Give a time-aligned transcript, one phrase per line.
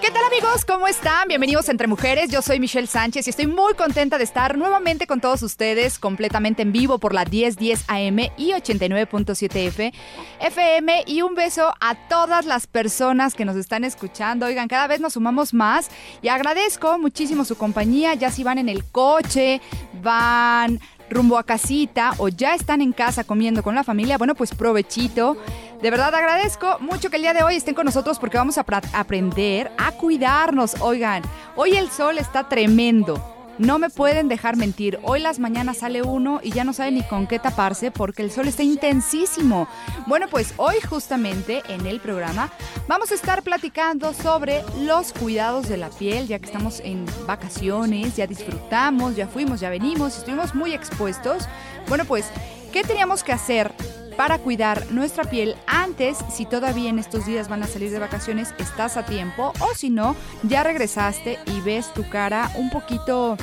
[0.00, 0.64] ¿Qué tal amigos?
[0.64, 1.28] ¿Cómo están?
[1.28, 2.30] Bienvenidos Entre Mujeres.
[2.30, 6.62] Yo soy Michelle Sánchez y estoy muy contenta de estar nuevamente con todos ustedes completamente
[6.62, 9.92] en vivo por la 1010 AM y 89.7 F
[10.40, 14.46] FM y un beso a todas las personas que nos están escuchando.
[14.46, 15.90] Oigan, cada vez nos sumamos más
[16.22, 19.60] y agradezco muchísimo su compañía, ya si van en el coche,
[20.02, 20.80] van
[21.10, 25.36] rumbo a casita o ya están en casa comiendo con la familia, bueno, pues provechito.
[25.82, 28.66] De verdad agradezco mucho que el día de hoy estén con nosotros porque vamos a
[28.92, 30.76] aprender a cuidarnos.
[30.80, 31.22] Oigan,
[31.56, 33.38] hoy el sol está tremendo.
[33.56, 34.98] No me pueden dejar mentir.
[35.02, 38.30] Hoy las mañanas sale uno y ya no sabe ni con qué taparse porque el
[38.30, 39.68] sol está intensísimo.
[40.06, 42.50] Bueno, pues hoy justamente en el programa
[42.86, 48.16] vamos a estar platicando sobre los cuidados de la piel, ya que estamos en vacaciones,
[48.16, 51.48] ya disfrutamos, ya fuimos, ya venimos, estuvimos muy expuestos.
[51.88, 52.26] Bueno, pues,
[52.70, 53.72] ¿qué teníamos que hacer
[54.16, 58.54] para cuidar nuestra piel antes, si todavía en estos días van a salir de vacaciones,
[58.58, 63.36] estás a tiempo o si no, ya regresaste y ves tu cara un poquito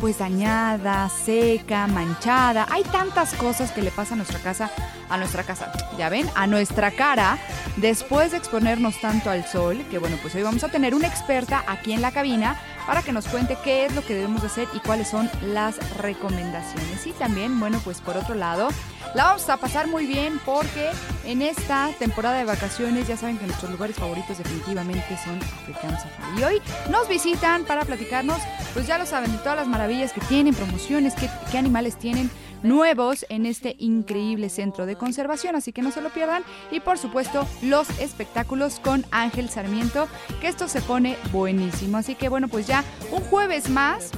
[0.00, 2.66] pues dañada, seca, manchada.
[2.70, 4.70] Hay tantas cosas que le pasa a nuestra casa,
[5.10, 7.38] a nuestra casa, ya ven, a nuestra cara
[7.76, 11.62] después de exponernos tanto al sol, que bueno, pues hoy vamos a tener una experta
[11.66, 14.80] aquí en la cabina para que nos cuente qué es lo que debemos hacer y
[14.80, 17.06] cuáles son las recomendaciones.
[17.06, 18.68] Y también, bueno, pues por otro lado,
[19.14, 20.90] la vamos a pasar muy bien porque
[21.24, 26.40] en esta temporada de vacaciones ya saben que nuestros lugares favoritos definitivamente son African Safari.
[26.40, 28.38] Y hoy nos visitan para platicarnos,
[28.72, 32.30] pues ya lo saben, de todas las maravillas que tienen, promociones, qué, qué animales tienen
[32.62, 36.42] nuevos en este increíble centro de conservación, así que no se lo pierdan.
[36.70, 40.08] Y por supuesto, los espectáculos con Ángel Sarmiento,
[40.40, 41.98] que esto se pone buenísimo.
[41.98, 44.10] Así que bueno, pues ya un jueves más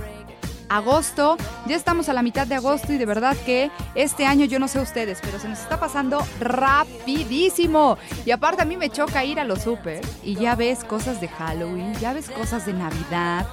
[0.69, 1.37] agosto.
[1.67, 4.69] Ya estamos a la mitad de agosto y de verdad que este año yo no
[4.69, 7.99] sé ustedes, pero se nos está pasando rapidísimo.
[8.25, 11.29] Y aparte a mí me choca ir a los super y ya ves cosas de
[11.29, 13.47] Halloween, ya ves cosas de Navidad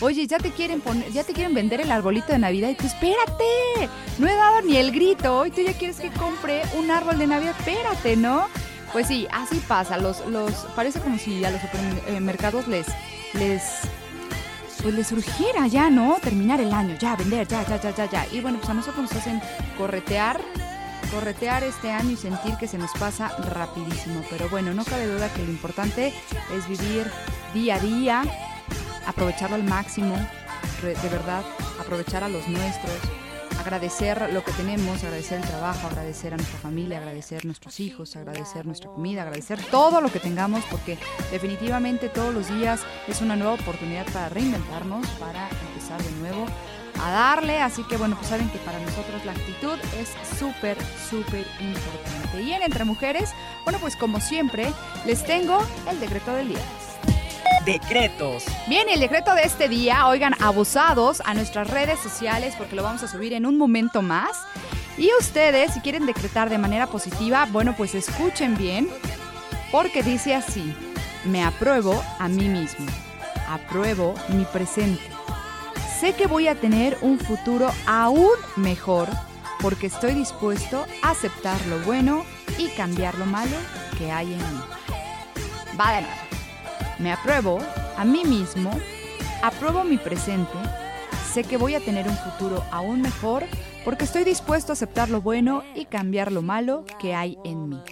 [0.00, 2.84] Oye, ya te quieren poner, ya te quieren vender el arbolito de Navidad y tú,
[2.86, 7.18] espérate, no he dado ni el grito y tú ya quieres que compre un árbol
[7.18, 8.46] de Navidad, espérate, ¿no?
[8.92, 12.86] Pues sí, así pasa, los, los, parece como si a los supermercados les,
[13.32, 13.62] les,
[14.82, 16.18] pues les surgiera ya, ¿no?
[16.22, 18.26] Terminar el año, ya, vender, ya, ya, ya, ya, ya.
[18.32, 19.40] Y bueno, pues a nosotros nos hacen
[19.78, 20.38] corretear,
[21.10, 24.22] corretear este año y sentir que se nos pasa rapidísimo.
[24.28, 26.12] Pero bueno, no cabe duda que lo importante
[26.54, 27.10] es vivir
[27.54, 28.22] día a día,
[29.06, 30.16] aprovecharlo al máximo,
[30.82, 31.44] de verdad,
[31.80, 32.94] aprovechar a los nuestros,
[33.60, 38.14] agradecer lo que tenemos, agradecer el trabajo, agradecer a nuestra familia, agradecer a nuestros hijos,
[38.16, 40.98] agradecer nuestra comida, agradecer todo lo que tengamos, porque
[41.30, 46.46] definitivamente todos los días es una nueva oportunidad para reinventarnos, para empezar de nuevo
[47.02, 50.78] a darle, así que bueno, pues saben que para nosotros la actitud es súper,
[51.10, 52.42] súper importante.
[52.42, 53.30] Y en Entre Mujeres,
[53.64, 54.72] bueno, pues como siempre,
[55.04, 55.58] les tengo
[55.90, 56.64] el decreto del día
[57.66, 58.44] decretos.
[58.68, 63.02] Bien, el decreto de este día, oigan, abusados a nuestras redes sociales porque lo vamos
[63.02, 64.38] a subir en un momento más.
[64.96, 68.88] Y ustedes, si quieren decretar de manera positiva, bueno, pues escuchen bien,
[69.70, 70.74] porque dice así,
[71.24, 72.86] me apruebo a mí mismo,
[73.48, 75.02] apruebo mi presente.
[76.00, 79.08] Sé que voy a tener un futuro aún mejor
[79.60, 82.24] porque estoy dispuesto a aceptar lo bueno
[82.58, 83.56] y cambiar lo malo
[83.98, 84.60] que hay en mí.
[85.78, 86.25] Va de nuevo.
[86.98, 87.58] Me apruebo
[87.96, 88.70] a mí mismo,
[89.42, 90.56] apruebo mi presente,
[91.32, 93.44] sé que voy a tener un futuro aún mejor
[93.84, 97.82] porque estoy dispuesto a aceptar lo bueno y cambiar lo malo que hay en mí.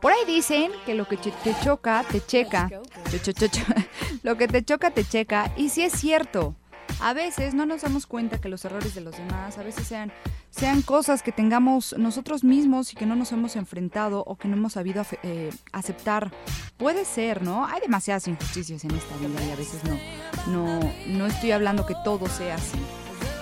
[0.00, 1.32] Por ahí dicen que lo que te
[1.64, 2.70] choca, te checa.
[4.22, 5.50] lo que te choca, te checa.
[5.56, 6.54] Y si es cierto,
[7.00, 10.12] a veces no nos damos cuenta que los errores de los demás, a veces sean,
[10.56, 14.56] sean cosas que tengamos nosotros mismos y que no nos hemos enfrentado o que no
[14.56, 16.32] hemos sabido eh, aceptar.
[16.78, 17.66] Puede ser, ¿no?
[17.66, 19.98] Hay demasiadas injusticias en esta vida y a veces no,
[20.46, 22.78] no, no estoy hablando que todo sea así.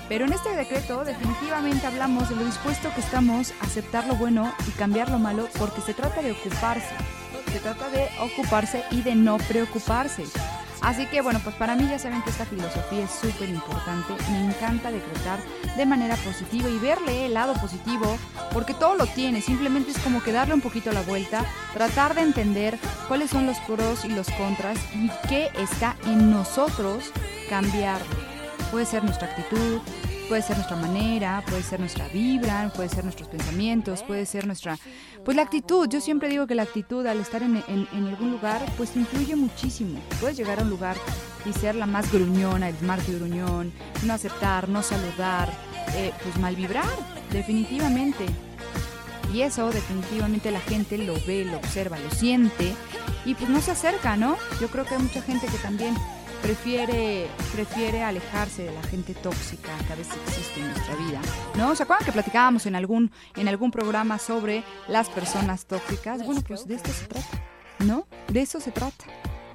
[0.09, 4.53] Pero en este decreto definitivamente hablamos de lo dispuesto que estamos a aceptar lo bueno
[4.67, 6.95] y cambiar lo malo porque se trata de ocuparse.
[7.53, 10.25] Se trata de ocuparse y de no preocuparse.
[10.81, 14.15] Así que bueno, pues para mí ya saben que esta filosofía es súper importante.
[14.31, 15.39] Me encanta decretar
[15.77, 18.19] de manera positiva y verle el lado positivo,
[18.53, 19.41] porque todo lo tiene.
[19.41, 22.79] Simplemente es como que darle un poquito la vuelta, tratar de entender
[23.09, 27.11] cuáles son los pros y los contras y qué está en nosotros
[27.49, 28.07] cambiarlo.
[28.71, 29.81] Puede ser nuestra actitud,
[30.29, 34.79] Puede ser nuestra manera, puede ser nuestra vibra, puede ser nuestros pensamientos, puede ser nuestra...
[35.25, 37.57] Pues la actitud, yo siempre digo que la actitud al estar en,
[37.93, 40.01] algún lugar, pues influye muchísimo.
[40.21, 40.97] Puedes llegar a un lugar
[41.45, 43.73] y ser la más gruñona, el más gruñón,
[44.05, 45.51] no aceptar, no saludar,
[45.95, 46.85] eh, pues mal vibrar,
[47.31, 48.25] definitivamente.
[49.33, 52.75] Y eso definitivamente la gente lo ve, lo observa, lo siente
[53.25, 54.37] y pues no se acerca, ¿no?
[54.61, 55.95] Yo creo que hay mucha gente que también
[56.45, 61.21] prefiere, prefiere alejarse de la gente tóxica que a veces existe en nuestra vida.
[61.57, 61.75] ¿No?
[61.75, 66.23] ¿Se acuerdan que platicábamos en algún, en algún programa sobre las personas tóxicas?
[66.23, 67.43] Bueno, pues de esto se trata,
[67.79, 68.07] ¿no?
[68.29, 69.07] De eso se trata.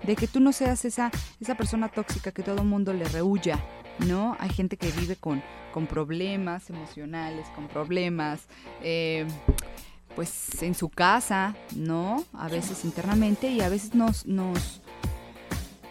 [0.01, 3.63] De que tú no seas esa, esa persona tóxica que todo el mundo le rehuya,
[4.07, 4.35] ¿no?
[4.39, 8.47] Hay gente que vive con, con problemas emocionales, con problemas,
[8.81, 9.27] eh,
[10.15, 12.25] pues en su casa, ¿no?
[12.33, 14.78] A veces internamente y a veces nos, nos,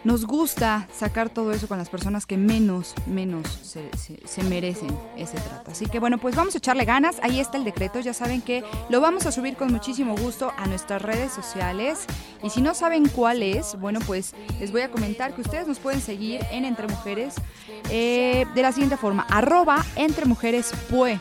[0.03, 5.71] nos gusta sacar todo eso con las personas que menos, menos se, merecen ese trato.
[5.71, 7.17] Así que bueno, pues vamos a echarle ganas.
[7.21, 7.99] Ahí está el decreto.
[7.99, 12.05] Ya saben que lo vamos a subir con muchísimo gusto a nuestras redes sociales.
[12.43, 15.79] Y si no saben cuál es, bueno, pues les voy a comentar que ustedes nos
[15.79, 17.35] pueden seguir en Entre Mujeres
[17.89, 19.25] eh, de la siguiente forma.
[19.29, 21.19] Arroba Entre Mujeres Pue.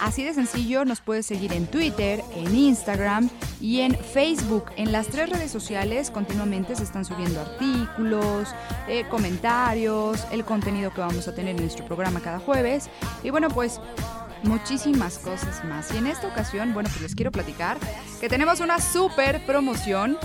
[0.00, 3.28] Así de sencillo nos puedes seguir en Twitter, en Instagram
[3.60, 4.66] y en Facebook.
[4.76, 8.54] En las tres redes sociales continuamente se están subiendo artículos,
[8.88, 12.88] eh, comentarios, el contenido que vamos a tener en nuestro programa cada jueves.
[13.22, 13.80] Y bueno, pues
[14.44, 15.92] muchísimas cosas más.
[15.92, 17.76] Y en esta ocasión, bueno, pues les quiero platicar
[18.20, 20.16] que tenemos una super promoción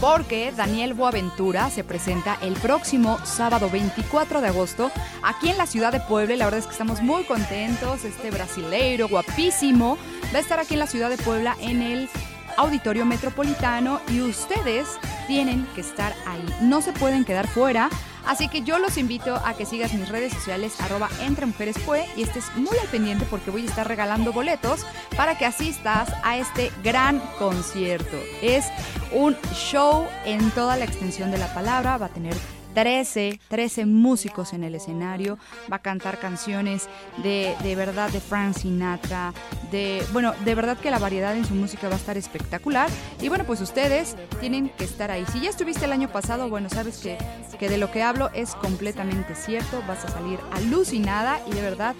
[0.00, 4.90] porque Daniel Boaventura se presenta el próximo sábado 24 de agosto
[5.22, 6.36] aquí en la ciudad de Puebla.
[6.36, 8.04] La verdad es que estamos muy contentos.
[8.04, 9.96] Este brasileiro guapísimo
[10.34, 12.08] va a estar aquí en la ciudad de Puebla en el
[12.56, 14.88] Auditorio Metropolitano y ustedes
[15.26, 16.44] tienen que estar ahí.
[16.62, 17.90] No se pueden quedar fuera.
[18.26, 21.76] Así que yo los invito a que sigas mis redes sociales arroba entre mujeres
[22.16, 24.84] y estés muy al pendiente porque voy a estar regalando boletos
[25.16, 28.16] para que asistas a este gran concierto.
[28.42, 28.66] Es
[29.12, 32.34] un show en toda la extensión de la palabra, va a tener
[32.76, 35.38] 13, 13 músicos en el escenario,
[35.72, 36.90] va a cantar canciones
[37.22, 39.32] de, de verdad de Frank Sinatra,
[39.70, 42.90] de, bueno, de verdad que la variedad en su música va a estar espectacular.
[43.22, 45.24] Y bueno, pues ustedes tienen que estar ahí.
[45.32, 47.16] Si ya estuviste el año pasado, bueno, sabes que,
[47.58, 51.94] que de lo que hablo es completamente cierto, vas a salir alucinada y de verdad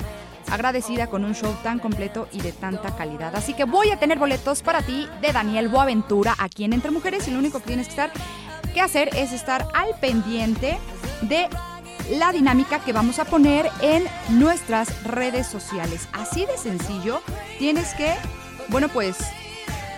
[0.51, 3.35] agradecida con un show tan completo y de tanta calidad.
[3.35, 7.27] Así que voy a tener boletos para ti de Daniel Boaventura aquí en Entre Mujeres
[7.29, 8.13] y lo único que tienes que estar
[8.85, 10.79] hacer es estar al pendiente
[11.23, 11.49] de
[12.11, 16.09] la dinámica que vamos a poner en nuestras redes sociales.
[16.13, 17.21] Así de sencillo,
[17.59, 18.15] tienes que,
[18.69, 19.17] bueno, pues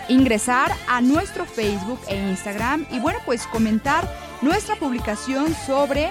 [0.07, 4.09] ingresar a nuestro Facebook e Instagram y bueno, pues comentar
[4.41, 6.09] nuestra publicación sobre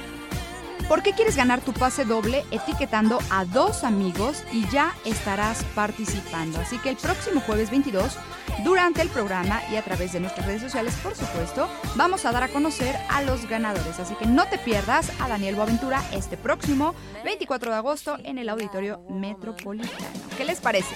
[0.89, 6.59] ¿Por qué quieres ganar tu pase doble etiquetando a dos amigos y ya estarás participando?
[6.59, 8.17] Así que el próximo jueves 22,
[8.65, 12.43] durante el programa y a través de nuestras redes sociales, por supuesto, vamos a dar
[12.43, 14.01] a conocer a los ganadores.
[14.01, 18.49] Así que no te pierdas a Daniel Boaventura este próximo 24 de agosto en el
[18.49, 19.93] Auditorio Metropolitano.
[20.39, 20.95] ¿Qué les parece?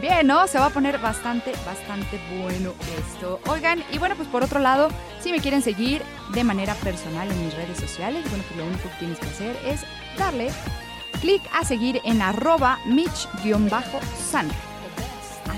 [0.00, 0.46] Bien, ¿no?
[0.46, 3.40] Se va a poner bastante, bastante bueno esto.
[3.46, 4.88] Oigan, y bueno, pues por otro lado,
[5.20, 6.02] si me quieren seguir
[6.34, 9.56] de manera personal en mis redes sociales, bueno, pues lo único que tienes que hacer
[9.64, 9.84] es
[10.18, 10.50] darle
[11.22, 14.50] clic a seguir en arroba mich-san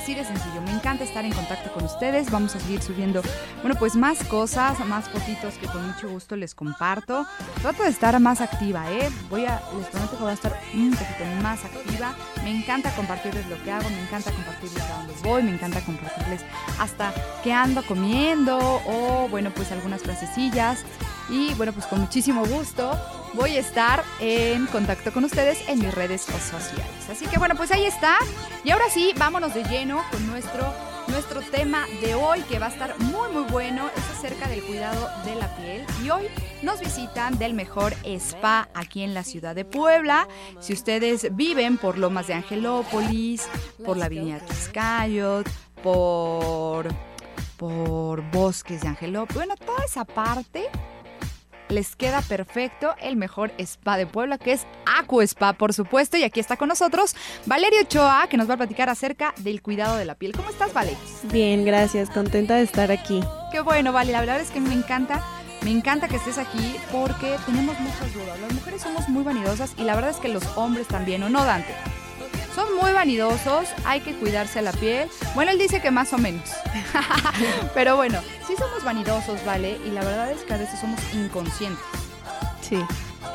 [0.08, 0.62] así de sencillo.
[0.62, 2.30] Me encanta estar en contacto con ustedes.
[2.30, 3.20] Vamos a seguir subiendo,
[3.60, 7.26] bueno, pues más cosas, más fotitos que con mucho gusto les comparto.
[7.60, 9.10] Trato de estar más activa, ¿eh?
[9.28, 12.14] Voy a, les prometo que voy a estar un poquito más activa.
[12.42, 16.42] Me encanta compartirles lo que hago, me encanta compartirles a dónde voy, me encanta compartirles
[16.80, 17.12] hasta
[17.44, 18.56] qué ando comiendo
[18.86, 20.84] o, bueno, pues algunas frasecillas.
[21.28, 22.98] Y bueno, pues con muchísimo gusto
[23.34, 26.86] voy a estar en contacto con ustedes en mis redes sociales.
[27.10, 28.16] Así que bueno, pues ahí está.
[28.64, 30.72] Y ahora sí, vámonos de lleno con nuestro,
[31.08, 33.90] nuestro tema de hoy, que va a estar muy, muy bueno.
[33.96, 35.84] Es acerca del cuidado de la piel.
[36.02, 36.24] Y hoy
[36.62, 40.28] nos visitan del mejor spa aquí en la ciudad de Puebla.
[40.60, 43.46] Si ustedes viven por Lomas de Angelópolis,
[43.84, 45.48] por la Avenida Tizcayot,
[45.82, 46.88] por,
[47.56, 50.68] por Bosques de Angelópolis, bueno, toda esa parte
[51.68, 54.66] les queda perfecto el mejor spa de Puebla, que es
[54.98, 56.16] Acu Spa, por supuesto.
[56.16, 57.14] Y aquí está con nosotros
[57.46, 60.32] Valerio Ochoa, que nos va a platicar acerca del cuidado de la piel.
[60.32, 60.96] ¿Cómo estás, Vale?
[61.24, 62.10] Bien, gracias.
[62.10, 63.22] Contenta de estar aquí.
[63.52, 64.12] Qué bueno, Vale.
[64.12, 65.22] La verdad es que me encanta.
[65.62, 68.38] Me encanta que estés aquí porque tenemos muchas dudas.
[68.40, 71.44] Las mujeres somos muy vanidosas y la verdad es que los hombres también, ¿o no,
[71.44, 71.74] Dante?
[72.58, 75.08] Son muy vanidosos, hay que cuidarse la piel.
[75.36, 76.50] Bueno, él dice que más o menos.
[77.74, 79.78] Pero bueno, sí somos vanidosos, ¿vale?
[79.86, 81.84] Y la verdad es que a veces somos inconscientes.
[82.60, 82.78] Sí.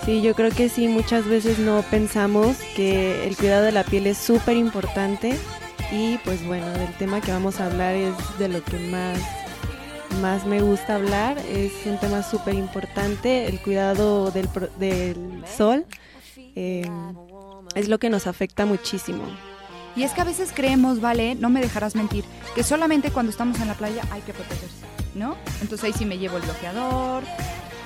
[0.05, 4.07] Sí, yo creo que sí, muchas veces no pensamos que el cuidado de la piel
[4.07, 5.37] es súper importante
[5.93, 9.17] y pues bueno, del tema que vamos a hablar es de lo que más,
[10.21, 15.85] más me gusta hablar, es un tema súper importante, el cuidado del, del sol.
[16.55, 16.85] Eh,
[17.75, 19.23] es lo que nos afecta muchísimo.
[19.95, 22.25] Y es que a veces creemos, vale, no me dejarás mentir,
[22.55, 25.35] que solamente cuando estamos en la playa hay que protegerse, ¿no?
[25.61, 27.23] Entonces ahí sí me llevo el bloqueador,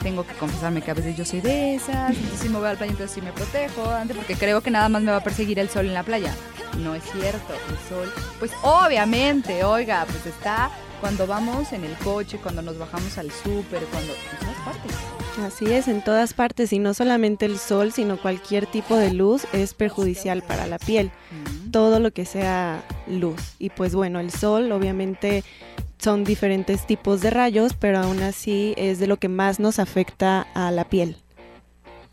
[0.01, 2.77] tengo que confesarme que a veces yo soy de esas, si me voy a la
[2.77, 5.60] playa entonces sí me protejo, antes porque creo que nada más me va a perseguir
[5.60, 6.34] el sol en la playa.
[6.79, 10.70] No es cierto, el sol, pues obviamente, oiga, pues está
[11.01, 15.17] cuando vamos en el coche, cuando nos bajamos al súper, cuando en todas partes.
[15.44, 19.46] Así es, en todas partes, y no solamente el sol, sino cualquier tipo de luz
[19.53, 21.12] es perjudicial para la piel.
[21.72, 23.53] Todo lo que sea luz.
[23.60, 25.44] Y pues bueno, el sol obviamente
[26.00, 30.48] son diferentes tipos de rayos, pero aún así es de lo que más nos afecta
[30.53, 31.17] a la piel.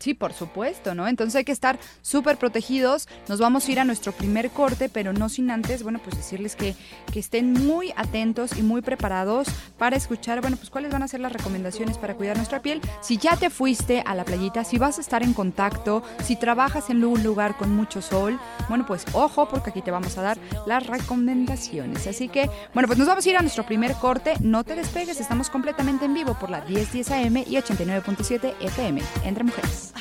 [0.05, 1.07] Sí, por supuesto, ¿no?
[1.07, 3.07] Entonces hay que estar súper protegidos.
[3.27, 6.55] Nos vamos a ir a nuestro primer corte, pero no sin antes, bueno, pues decirles
[6.55, 6.75] que,
[7.11, 9.47] que estén muy atentos y muy preparados
[9.79, 12.81] para escuchar, bueno, pues cuáles van a ser las recomendaciones para cuidar nuestra piel.
[13.01, 16.91] Si ya te fuiste a la playita, si vas a estar en contacto, si trabajas
[16.91, 20.37] en un lugar con mucho sol, bueno, pues ojo, porque aquí te vamos a dar
[20.67, 22.05] las recomendaciones.
[22.05, 24.35] Así que, bueno, pues nos vamos a ir a nuestro primer corte.
[24.39, 29.01] No te despegues, estamos completamente en vivo por la 1010 AM y 89.7 FM.
[29.23, 29.94] Entre mujeres.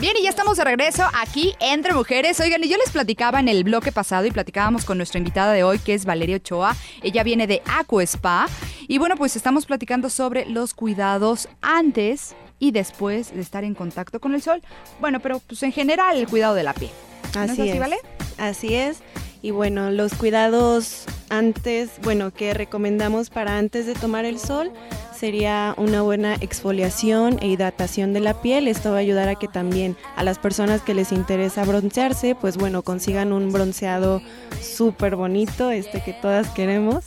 [0.00, 2.40] Bien, y ya estamos de regreso aquí entre mujeres.
[2.40, 5.62] Oigan, y yo les platicaba en el bloque pasado y platicábamos con nuestra invitada de
[5.62, 6.74] hoy, que es Valeria Ochoa.
[7.02, 8.46] Ella viene de Aqua Spa.
[8.88, 14.20] Y bueno, pues estamos platicando sobre los cuidados antes y después de estar en contacto
[14.20, 14.62] con el sol.
[15.00, 16.92] Bueno, pero pues en general el cuidado de la piel.
[17.34, 17.96] ¿No así es, así, ¿vale?
[18.38, 19.02] Así es.
[19.42, 24.70] Y bueno, los cuidados antes, bueno, que recomendamos para antes de tomar el sol
[25.16, 28.68] sería una buena exfoliación e hidratación de la piel.
[28.68, 32.56] Esto va a ayudar a que también a las personas que les interesa broncearse, pues
[32.56, 34.22] bueno, consigan un bronceado
[34.60, 37.04] súper bonito, este que todas queremos.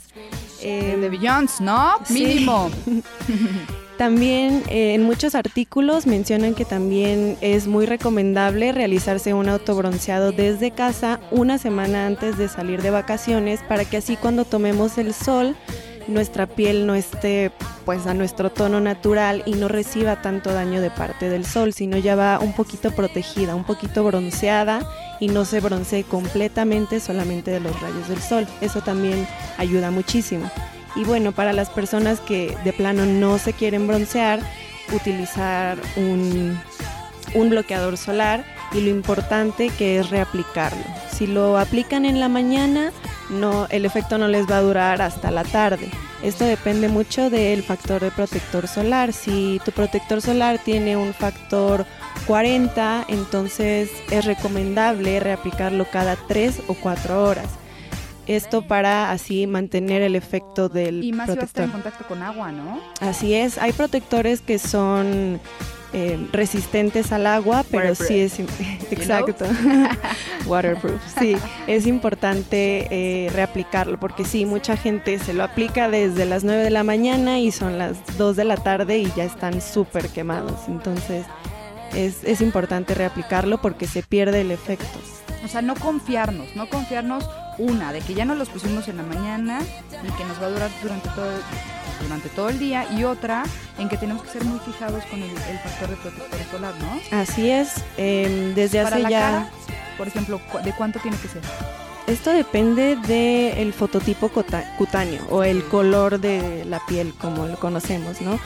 [0.62, 1.96] Eh, de Beyoncé, ¿no?
[2.10, 2.72] Mínimo.
[3.98, 10.72] También eh, en muchos artículos mencionan que también es muy recomendable realizarse un autobronceado desde
[10.72, 15.56] casa una semana antes de salir de vacaciones para que así cuando tomemos el sol
[16.08, 17.52] nuestra piel no esté
[17.86, 21.98] pues a nuestro tono natural y no reciba tanto daño de parte del sol, sino
[21.98, 24.80] ya va un poquito protegida, un poquito bronceada
[25.20, 28.48] y no se broncee completamente solamente de los rayos del sol.
[28.62, 30.50] Eso también ayuda muchísimo.
[30.96, 34.40] Y bueno, para las personas que de plano no se quieren broncear,
[34.94, 36.60] utilizar un,
[37.34, 40.84] un bloqueador solar y lo importante que es reaplicarlo.
[41.12, 42.92] Si lo aplican en la mañana,
[43.30, 45.90] no, el efecto no les va a durar hasta la tarde.
[46.24, 49.14] Esto depende mucho del factor de protector solar.
[49.14, 51.86] Si tu protector solar tiene un factor
[52.28, 57.48] 40, entonces es recomendable reaplicarlo cada 3 o 4 horas.
[58.28, 61.48] Esto para así mantener el efecto del y más protector.
[61.48, 62.80] Si estar en contacto con agua, ¿no?
[63.02, 63.58] Así es.
[63.58, 65.40] Hay protectores que son
[65.96, 68.40] eh, resistentes al agua, pero sí es
[68.92, 69.46] exacto.
[70.48, 71.00] Waterproof.
[71.20, 71.36] Sí,
[71.68, 76.70] es importante eh, reaplicarlo porque sí, mucha gente se lo aplica desde las 9 de
[76.72, 80.62] la mañana y son las 2 de la tarde y ya están súper quemados.
[80.68, 81.26] Entonces
[81.94, 85.00] es, es importante reaplicarlo porque se pierde el efecto.
[85.44, 87.26] O sea, no confiarnos, no confiarnos
[87.58, 89.60] una, de que ya no los pusimos en la mañana
[89.92, 91.32] y que nos va a durar durante todo,
[92.02, 93.44] durante todo el día, y otra
[93.78, 97.18] en que tenemos que ser muy fijados con el, factor de protector solar, ¿no?
[97.18, 99.20] Así es, eh, desde hace la ya...
[99.20, 99.50] Cara,
[99.98, 101.42] por ejemplo, ¿de cuánto tiene que ser?
[102.08, 104.30] Esto depende del fototipo
[104.78, 108.40] cutáneo o el color de la piel, como lo conocemos, ¿no?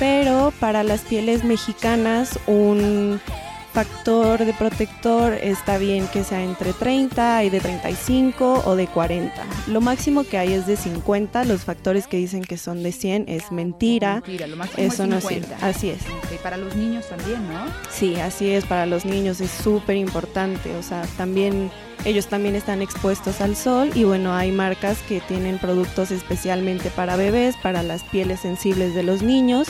[0.00, 3.20] Pero para las pieles mexicanas, un
[3.74, 9.34] factor de protector está bien que sea entre 30 y de 35 o de 40.
[9.66, 11.44] Lo máximo que hay es de 50.
[11.44, 14.22] Los factores que dicen que son de 100 es mentira.
[14.24, 15.24] mentira lo máximo Eso es no es
[15.60, 16.02] Así es.
[16.40, 17.66] Para los niños también, ¿no?
[17.90, 18.64] Sí, así es.
[18.64, 20.76] Para los niños es súper importante.
[20.76, 21.72] O sea, también
[22.04, 27.16] ellos también están expuestos al sol y bueno, hay marcas que tienen productos especialmente para
[27.16, 29.66] bebés, para las pieles sensibles de los niños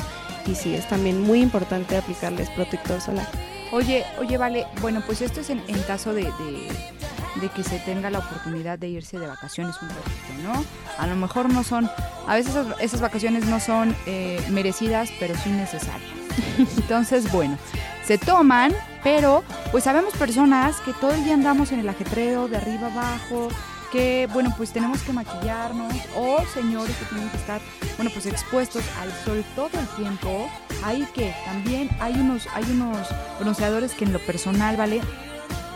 [0.46, 3.53] y sí, es también muy importante aplicarles protector solar.
[3.74, 8.20] Oye, oye, vale, bueno, pues esto es en, caso de, de, que se tenga la
[8.20, 10.64] oportunidad de irse de vacaciones un ratito, ¿no?
[10.96, 11.90] A lo mejor no son,
[12.28, 16.08] a veces esas, vacaciones no son eh, merecidas, pero sí necesarias.
[16.76, 17.58] Entonces, bueno,
[18.06, 22.58] se toman, pero pues sabemos personas que todo el día andamos en el ajetreo, de
[22.58, 23.48] arriba abajo,
[23.94, 27.60] que, bueno, pues tenemos que maquillarnos, o señores que tienen que estar,
[27.96, 30.50] bueno, pues expuestos al sol todo el tiempo.
[30.82, 33.06] Hay que también hay unos, hay unos
[33.38, 35.00] bronceadores que en lo personal, ¿vale?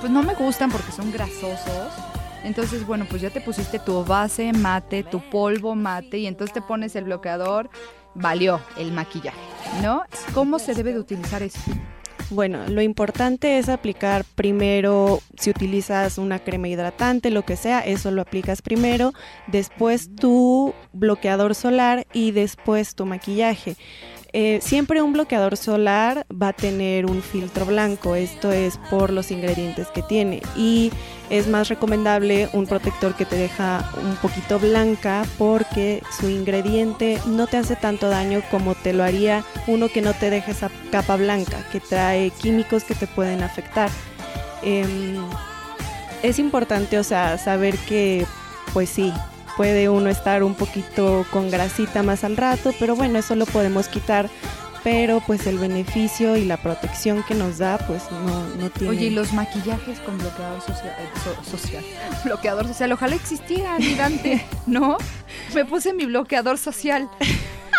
[0.00, 1.92] pues no me gustan porque son grasosos.
[2.42, 6.60] Entonces, bueno, pues ya te pusiste tu base mate, tu polvo mate y entonces te
[6.60, 7.70] pones el bloqueador,
[8.14, 9.38] valió el maquillaje,
[9.82, 10.02] ¿no?
[10.34, 11.60] ¿Cómo se debe de utilizar eso?
[12.30, 18.10] Bueno, lo importante es aplicar primero, si utilizas una crema hidratante, lo que sea, eso
[18.10, 19.14] lo aplicas primero,
[19.46, 23.76] después tu bloqueador solar y después tu maquillaje.
[24.34, 29.30] Eh, siempre un bloqueador solar va a tener un filtro blanco, esto es por los
[29.30, 30.92] ingredientes que tiene y
[31.30, 37.46] es más recomendable un protector que te deja un poquito blanca porque su ingrediente no
[37.46, 41.16] te hace tanto daño como te lo haría uno que no te deja esa capa
[41.16, 43.90] blanca, que trae químicos que te pueden afectar.
[44.62, 45.16] Em,
[46.22, 48.26] es importante, o sea, saber que
[48.74, 49.10] pues sí,
[49.58, 53.88] puede uno estar un poquito con grasita más al rato, pero bueno, eso lo podemos
[53.88, 54.30] quitar.
[54.84, 58.90] Pero pues el beneficio y la protección que nos da, pues no, no tiene.
[58.90, 61.84] Oye, y los maquillajes con bloqueador social, eh, social
[62.24, 64.96] bloqueador social, ojalá existieran, Dante, ¿no?
[65.52, 67.10] Me puse mi bloqueador social,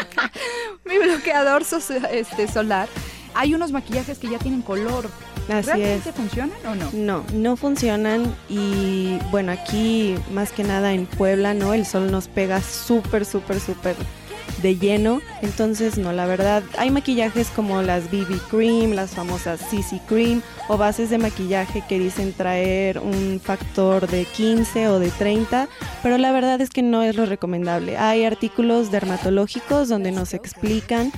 [0.86, 1.63] mi bloqueador
[2.12, 2.89] este, solar.
[3.33, 5.09] Hay unos maquillajes que ya tienen color,
[5.50, 6.89] Así ¿Realmente funcionan o no?
[6.94, 11.74] No, no funcionan y bueno, aquí más que nada en Puebla, ¿no?
[11.74, 13.96] El sol nos pega súper, súper, súper
[14.62, 15.22] de lleno.
[15.41, 20.77] Entonces, no, la verdad, hay maquillajes como las BB Cream, las famosas CC Cream o
[20.77, 25.68] bases de maquillaje que dicen traer un factor de 15 o de 30,
[26.03, 27.98] pero la verdad es que no es lo recomendable.
[27.98, 31.12] Hay artículos dermatológicos donde nos explican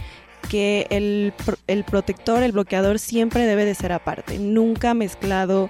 [0.50, 1.34] que el,
[1.68, 5.70] el protector, el bloqueador siempre debe de ser aparte, nunca mezclado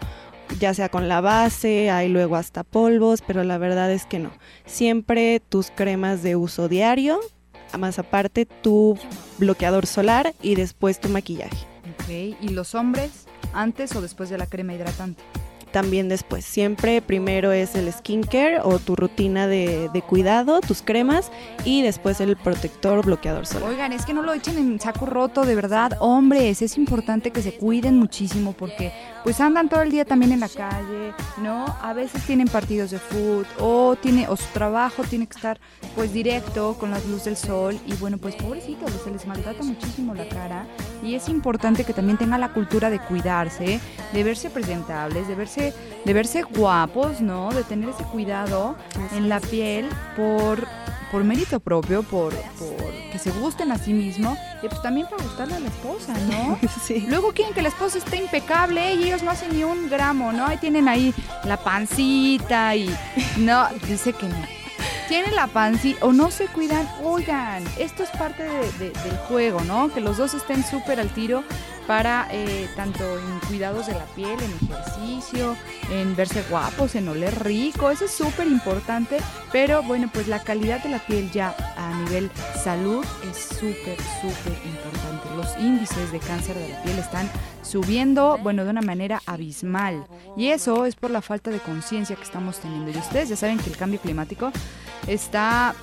[0.60, 4.32] ya sea con la base, hay luego hasta polvos, pero la verdad es que no.
[4.66, 7.20] Siempre tus cremas de uso diario,
[7.78, 8.98] más aparte tu
[9.38, 11.68] bloqueador solar y después tu maquillaje.
[12.10, 15.24] ¿y los hombres antes o después de la crema hidratante?
[15.72, 16.46] También después.
[16.46, 21.32] Siempre primero es el skincare o tu rutina de, cuidado, tus cremas
[21.66, 23.70] y después el protector bloqueador solar.
[23.70, 25.98] Oigan, es que no lo echen en saco roto, de verdad.
[26.00, 28.92] Hombres, es importante que se cuiden muchísimo porque
[29.24, 31.66] pues andan todo el día también en la calle, ¿no?
[31.82, 35.60] A veces tienen partidos de fútbol o, tiene, o su trabajo tiene que estar
[35.96, 40.14] pues directo con la luz del sol y bueno, pues pobrecito, se les maltrata muchísimo
[40.14, 40.66] la cara
[41.02, 43.80] y es importante que también tenga la cultura de cuidarse,
[44.14, 45.74] de verse presentables, de verse,
[46.06, 47.52] de verse guapos, ¿no?
[47.52, 48.76] De tener ese cuidado
[49.16, 50.68] en la piel por,
[51.12, 55.22] por mérito propio, por, por que se gusten a sí mismo y pues también para
[55.24, 56.58] gustarle a la esposa, ¿no?
[56.82, 57.06] Sí.
[57.08, 60.48] Luego quieren que la esposa esté impecable y ellos no hacen ni un gramo, ¿no?
[60.48, 62.90] Ahí tienen ahí la pancita y
[63.38, 64.61] no, dice que no
[65.12, 69.94] tienen la pancita o no se cuidan, oigan, esto es parte del juego, ¿no?
[69.94, 71.44] Que los dos estén súper al tiro
[71.86, 75.58] para eh, tanto en cuidados de la piel, en ejercicio,
[75.92, 79.18] en verse guapos, en oler rico, eso es súper importante,
[79.52, 82.32] pero bueno, pues la calidad de la piel ya a nivel
[82.64, 85.36] salud es súper, súper importante.
[85.36, 87.30] Los índices de cáncer de la piel están
[87.64, 90.06] subiendo, bueno, de una manera abismal.
[90.38, 92.92] Y eso es por la falta de conciencia que estamos teniendo.
[92.92, 94.52] Y ustedes ya saben que el cambio climático
[95.08, 95.74] está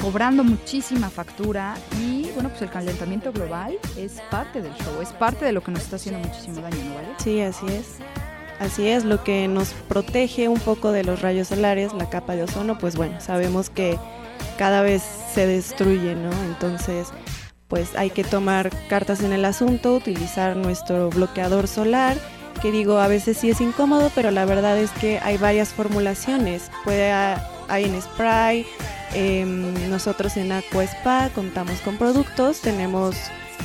[0.00, 5.44] cobrando muchísima factura y bueno, pues el calentamiento global es parte del show, es parte
[5.44, 7.08] de lo que nos está haciendo muchísimo daño, ¿no vale?
[7.18, 7.96] Sí, así es.
[8.60, 12.44] Así es, lo que nos protege un poco de los rayos solares, la capa de
[12.44, 13.98] ozono, pues bueno, sabemos que
[14.58, 15.02] cada vez
[15.34, 16.30] se destruye, ¿no?
[16.44, 17.08] Entonces,
[17.68, 22.16] pues hay que tomar cartas en el asunto, utilizar nuestro bloqueador solar,
[22.62, 26.70] que digo, a veces sí es incómodo, pero la verdad es que hay varias formulaciones.
[26.84, 27.12] Puede
[27.68, 28.66] hay en spray.
[29.14, 33.16] Em, nosotros en Aqua Spa contamos con productos, tenemos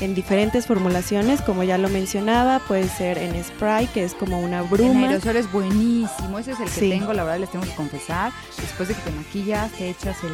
[0.01, 4.61] en diferentes formulaciones, como ya lo mencionaba, puede ser en spray, que es como una
[4.61, 5.05] bruma.
[5.05, 8.31] El aerosol es buenísimo, ese es el que tengo, la verdad les tengo que confesar.
[8.61, 10.31] Después de que te maquillas, te echas el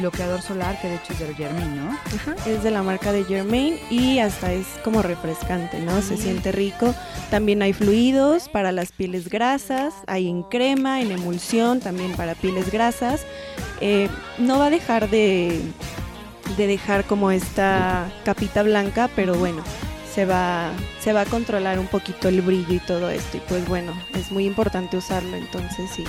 [0.00, 1.98] bloqueador solar que de hecho es de Germain, ¿no?
[2.46, 6.02] Es de la marca de Germain y hasta es como refrescante, ¿no?
[6.02, 6.94] Se siente rico.
[7.30, 12.70] También hay fluidos para las pieles grasas, hay en crema, en emulsión, también para pieles
[12.70, 13.24] grasas.
[13.80, 14.08] Eh,
[14.38, 15.60] no va a dejar de,
[16.56, 19.62] de dejar como esta capita blanca, pero bueno,
[20.12, 23.36] se va, se va a controlar un poquito el brillo y todo esto.
[23.36, 26.04] Y pues bueno, es muy importante usarlo, entonces sí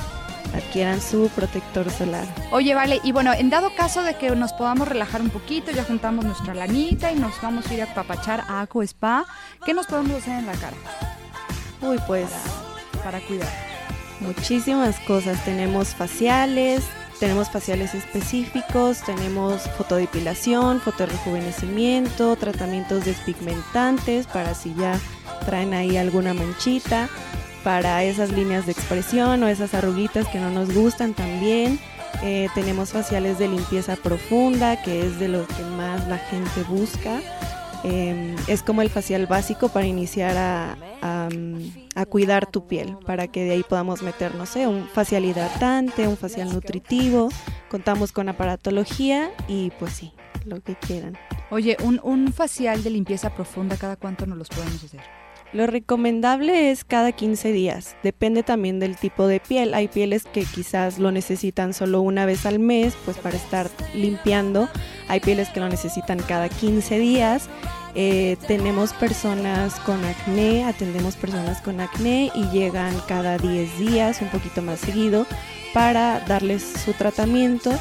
[0.54, 2.26] adquieran su protector solar.
[2.52, 5.84] Oye, vale, y bueno, en dado caso de que nos podamos relajar un poquito, ya
[5.84, 9.26] juntamos nuestra lanita y nos vamos a ir a papachar a Aco Spa,
[9.66, 10.78] ¿qué nos podemos hacer en la cara?
[11.82, 12.30] Uy, pues
[13.04, 13.50] para, cuidar.
[14.20, 15.44] Muchísimas cosas.
[15.44, 16.84] Tenemos faciales,
[17.20, 25.00] tenemos faciales específicos, tenemos fotodepilación, fotorejuvenecimiento, tratamientos despigmentantes para si ya
[25.46, 27.10] traen ahí alguna manchita,
[27.64, 31.80] para esas líneas de expresión o esas arruguitas que no nos gustan también.
[32.24, 37.20] Eh, tenemos faciales de limpieza profunda, que es de lo que más la gente busca.
[37.84, 40.78] Em, es como el facial básico para iniciar a,
[41.96, 46.08] a, cuidar tu piel, para que de ahí podamos meter, no sé, un facial hidratante,
[46.08, 47.30] un facial nutritivo.
[47.70, 50.14] Contamos con aparatología y pues sí,
[50.46, 51.18] lo que quieran.
[51.50, 55.21] Oye, un, un facial de limpieza profunda, ¿cada cuánto nos los podemos hacer?
[55.54, 59.74] Lo recomendable es cada 15 días, depende también del tipo de piel.
[59.74, 64.70] Hay pieles que quizás lo necesitan solo una vez al mes, pues para estar limpiando.
[65.10, 67.50] Hay pieles que lo necesitan cada 15 días.
[67.96, 74.30] Eh, tenemos personas con acné, atendemos personas con acné y llegan cada 10 días, un
[74.30, 75.26] poquito más seguido,
[75.74, 77.74] para darles su tratamiento.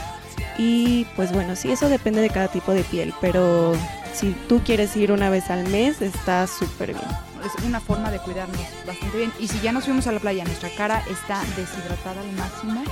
[0.58, 3.74] Y pues bueno, sí, eso depende de cada tipo de piel, pero
[4.12, 8.18] si tú quieres ir una vez al mes, está súper bien es una forma de
[8.18, 9.32] cuidarnos bastante bien.
[9.38, 12.82] Y si ya nos fuimos a la playa, nuestra cara está deshidratada al máximo.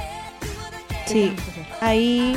[1.06, 1.32] Sí,
[1.80, 2.36] ahí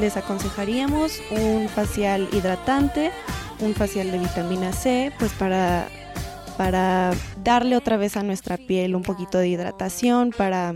[0.00, 3.12] les aconsejaríamos un facial hidratante,
[3.60, 5.88] un facial de vitamina C, pues para,
[6.56, 7.12] para
[7.44, 10.74] darle otra vez a nuestra piel un poquito de hidratación, para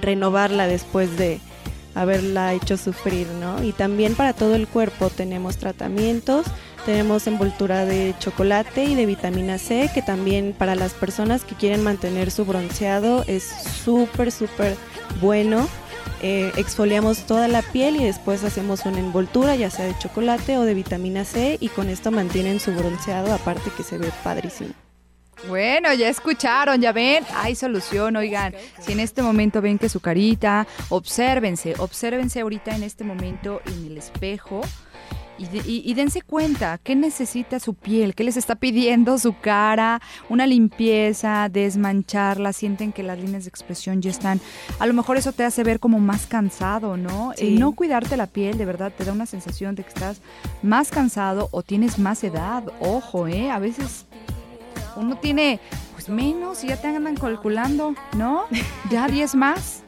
[0.00, 1.40] renovarla después de
[1.94, 3.62] haberla hecho sufrir, ¿no?
[3.62, 6.46] Y también para todo el cuerpo tenemos tratamientos
[6.88, 11.82] tenemos envoltura de chocolate y de vitamina C, que también para las personas que quieren
[11.82, 13.42] mantener su bronceado es
[13.84, 14.74] súper, súper
[15.20, 15.68] bueno.
[16.22, 20.62] Eh, exfoliamos toda la piel y después hacemos una envoltura, ya sea de chocolate o
[20.62, 24.70] de vitamina C, y con esto mantienen su bronceado, aparte que se ve padrísimo.
[25.46, 30.00] Bueno, ya escucharon, ya ven, hay solución, oigan, si en este momento ven que su
[30.00, 34.62] carita, obsérvense, obsérvense ahorita en este momento en el espejo,
[35.38, 38.14] y, dense cuenta, ¿qué necesita su piel?
[38.14, 40.02] ¿Qué les está pidiendo su cara?
[40.28, 44.40] Una limpieza, desmancharla, sienten que las líneas de expresión ya están.
[44.80, 47.32] A lo mejor eso te hace ver como más cansado, ¿no?
[47.38, 50.20] El no cuidarte la piel de verdad te da una sensación de que estás
[50.62, 52.64] más cansado o tienes más edad.
[52.80, 53.50] Ojo, ¿eh?
[53.50, 54.06] A veces
[54.96, 55.60] uno tiene
[55.92, 58.44] pues menos y ya te andan calculando, ¿no?
[58.90, 59.84] Ya 10 más.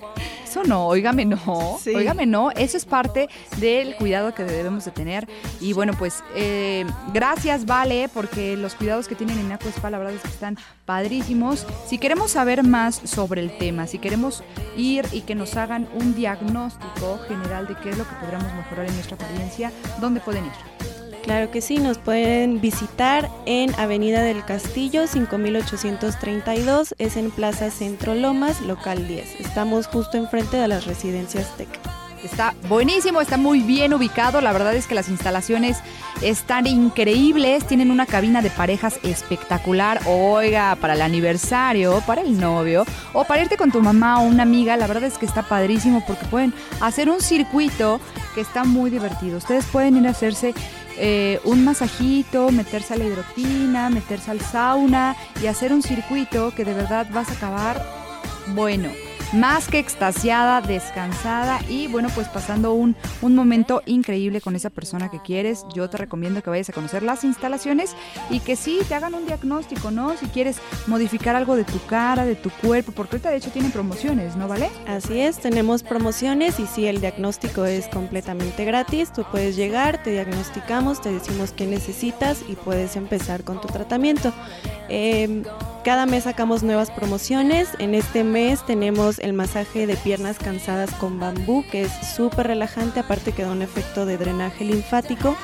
[0.51, 1.39] Eso no, óigame no,
[1.95, 5.29] óigame no, eso es parte del cuidado que debemos de tener.
[5.61, 6.85] Y bueno, pues eh,
[7.15, 11.69] gracias Vale, porque los cuidados que tienen en Aquaspa la verdad es que están padrísimos.
[11.87, 14.43] Si queremos saber más sobre el tema, si queremos
[14.77, 18.87] ir y que nos hagan un diagnóstico general de qué es lo que podríamos mejorar
[18.87, 20.80] en nuestra apariencia, ¿dónde pueden ir?
[21.23, 28.15] Claro que sí, nos pueden visitar en Avenida del Castillo 5832, es en Plaza Centro
[28.15, 29.41] Lomas, local 10.
[29.41, 31.69] Estamos justo enfrente de las residencias TEC.
[32.25, 34.43] Está buenísimo, está muy bien ubicado.
[34.43, 35.79] La verdad es que las instalaciones
[36.21, 37.67] están increíbles.
[37.67, 40.01] Tienen una cabina de parejas espectacular.
[40.07, 44.43] Oiga, para el aniversario, para el novio o para irte con tu mamá o una
[44.43, 44.77] amiga.
[44.77, 46.53] La verdad es que está padrísimo porque pueden
[46.83, 48.01] hacer un circuito
[48.35, 49.39] que está muy divertido.
[49.39, 50.55] Ustedes pueden ir a hacerse
[51.03, 56.65] eh, un masajito, meterse a la hidrotina, meterse al sauna y hacer un circuito que
[56.65, 57.83] de verdad vas a acabar
[58.55, 58.91] bueno
[59.33, 65.11] más que extasiada, descansada y bueno, pues pasando un, un momento increíble con esa persona
[65.11, 65.65] que quieres.
[65.75, 67.95] Yo te recomiendo que vayas a conocer las instalaciones
[68.29, 70.17] y que sí te hagan un diagnóstico, ¿no?
[70.17, 73.71] Si quieres modificar algo de tu cara, de tu cuerpo, porque ahorita de hecho tienen
[73.71, 74.71] promociones, ¿no vale?
[74.87, 79.13] Así es, tenemos promociones y sí, el diagnóstico es completamente gratis.
[79.13, 84.33] Tú puedes llegar, te diagnosticamos, te decimos qué necesitas y puedes empezar con tu tratamiento.
[84.89, 85.45] Em,
[85.85, 87.71] cada mes sacamos nuevas promociones.
[87.79, 93.01] En este mes tenemos el masaje de piernas cansadas con bambú, que es súper relajante,
[93.01, 95.37] aparte que da un efecto de drenaje linfático.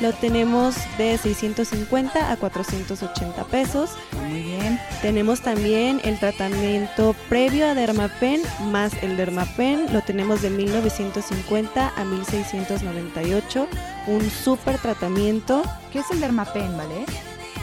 [0.00, 3.90] Lo tenemos de 650 a 480 pesos.
[4.20, 4.80] Muy bien.
[5.00, 9.92] Tenemos también el tratamiento previo a Dermapen más el Dermapen.
[9.92, 13.68] Lo tenemos de 1950 a 1698.
[14.08, 15.62] Un súper tratamiento.
[15.92, 17.04] ¿Qué es el Dermapen, vale?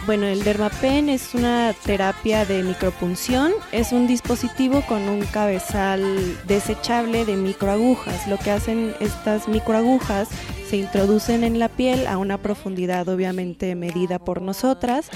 [0.10, 3.52] Bueno, el Dermapen es una terapia de micropunción.
[3.72, 6.02] Es un dispositivo con un cabezal
[6.48, 8.28] desechable de microagujas.
[8.28, 10.28] Lo que hacen estas microagujas
[10.68, 15.12] se introducen en la piel a una profundidad obviamente medida por nosotras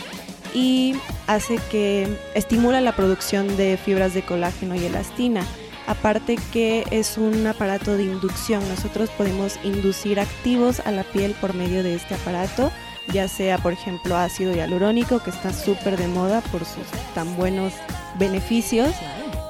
[0.54, 0.94] y
[1.26, 5.44] hace que estimula la producción de fibras de colágeno y elastina.
[5.88, 11.56] Aparte que es un aparato de inducción, nosotros podemos inducir activos a la piel por
[11.56, 12.72] medio de este aparato
[13.12, 17.74] ya sea por ejemplo ácido hialurónico, que está súper de moda por sus tan buenos
[18.18, 18.92] beneficios.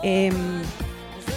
[0.02, 0.62] Em,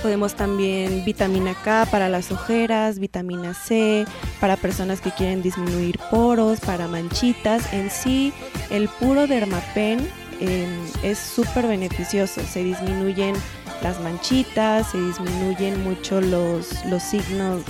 [0.03, 4.05] podemos también vitamina K para las ojeras, vitamina C
[4.41, 7.73] para personas que quieren disminuir poros, para manchitas.
[7.73, 8.33] En sí,
[8.71, 10.09] el puro Dermapen
[10.41, 12.41] em, es súper beneficioso.
[12.43, 13.35] Se disminuyen
[13.83, 17.63] las manchitas, se disminuyen mucho los, los, signos,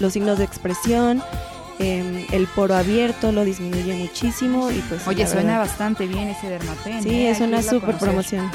[0.00, 1.22] los signos de expresión.
[1.82, 7.02] Em, el poro abierto lo disminuye muchísimo y pues oye suena bastante bien ese dermapen
[7.02, 7.30] sí ¿eh?
[7.30, 8.50] es una super promoción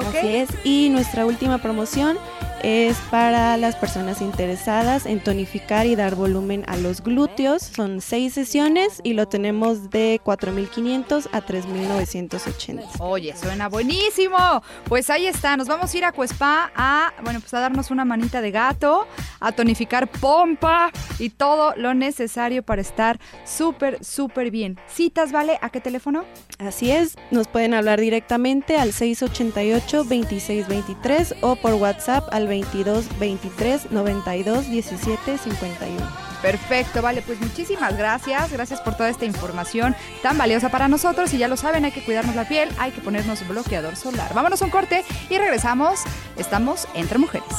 [0.00, 0.48] Así es.
[0.64, 2.16] Y nuestra última promoción
[2.62, 7.62] es para las personas interesadas en tonificar y dar volumen a los glúteos.
[7.62, 13.00] Son seis sesiones y lo tenemos de 4.500 a 3.980.
[13.00, 14.62] Oye, suena buenísimo.
[14.84, 18.04] Pues ahí está, nos vamos a ir a Cuespa a, bueno, pues a darnos una
[18.04, 19.06] manita de gato,
[19.40, 24.78] a tonificar pompa y todo lo necesario para estar súper, súper bien.
[24.88, 25.58] ¿Citas, vale?
[25.62, 26.24] ¿A qué teléfono?
[26.58, 34.68] Así es, nos pueden hablar directamente al 688-2623 o por WhatsApp al 22 23 92
[34.68, 36.32] 17 51.
[36.42, 41.38] Perfecto, vale, pues muchísimas gracias, gracias por toda esta información tan valiosa para nosotros y
[41.38, 44.34] ya lo saben, hay que cuidarnos la piel, hay que ponernos bloqueador solar.
[44.34, 46.00] Vámonos a un corte y regresamos,
[46.36, 47.54] estamos entre mujeres.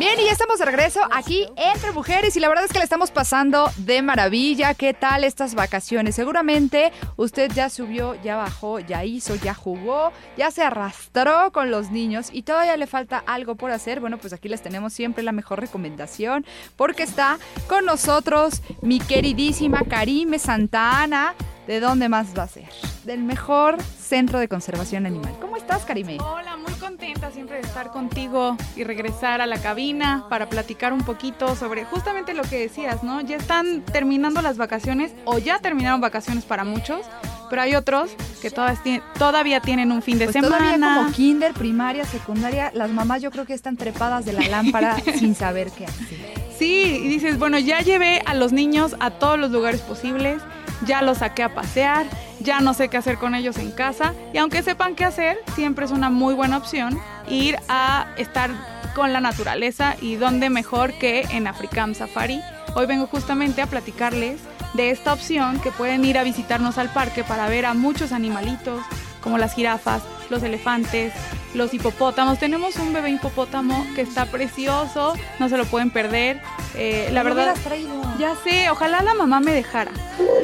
[0.00, 2.84] Bien, y ya estamos de regreso aquí entre mujeres y la verdad es que le
[2.84, 4.72] estamos pasando de maravilla.
[4.72, 6.14] ¿Qué tal estas vacaciones?
[6.14, 11.90] Seguramente usted ya subió, ya bajó, ya hizo, ya jugó, ya se arrastró con los
[11.90, 14.00] niños y todavía le falta algo por hacer.
[14.00, 19.82] Bueno, pues aquí les tenemos siempre la mejor recomendación porque está con nosotros mi queridísima
[19.86, 21.34] Karime Santana.
[21.70, 22.64] ¿De dónde más va a ser?
[23.04, 25.32] Del mejor centro de conservación animal.
[25.40, 26.18] ¿Cómo estás, Karime?
[26.18, 31.02] Hola, muy contenta siempre de estar contigo y regresar a la cabina para platicar un
[31.02, 33.20] poquito sobre justamente lo que decías, ¿no?
[33.20, 37.06] Ya están terminando las vacaciones o ya terminaron vacaciones para muchos,
[37.50, 38.10] pero hay otros
[38.42, 40.56] que todavía tienen un fin de pues semana.
[40.56, 44.96] Todavía como kinder, primaria, secundaria, las mamás yo creo que están trepadas de la lámpara
[45.20, 46.18] sin saber qué hacer.
[46.58, 50.42] Sí, y dices, bueno, ya llevé a los niños a todos los lugares posibles
[50.86, 52.06] ya los saqué a pasear,
[52.40, 55.84] ya no sé qué hacer con ellos en casa y aunque sepan qué hacer, siempre
[55.84, 58.50] es una muy buena opción ir a estar
[58.94, 62.40] con la naturaleza y dónde mejor que en Africam Safari.
[62.74, 64.40] Hoy vengo justamente a platicarles
[64.74, 68.80] de esta opción que pueden ir a visitarnos al parque para ver a muchos animalitos
[69.20, 71.12] como las jirafas, los elefantes,
[71.54, 72.38] los hipopótamos.
[72.38, 76.40] Tenemos un bebé hipopótamo que está precioso, no se lo pueden perder.
[76.74, 77.54] Eh, la verdad,
[78.18, 79.92] ya sé, ojalá la mamá me dejara.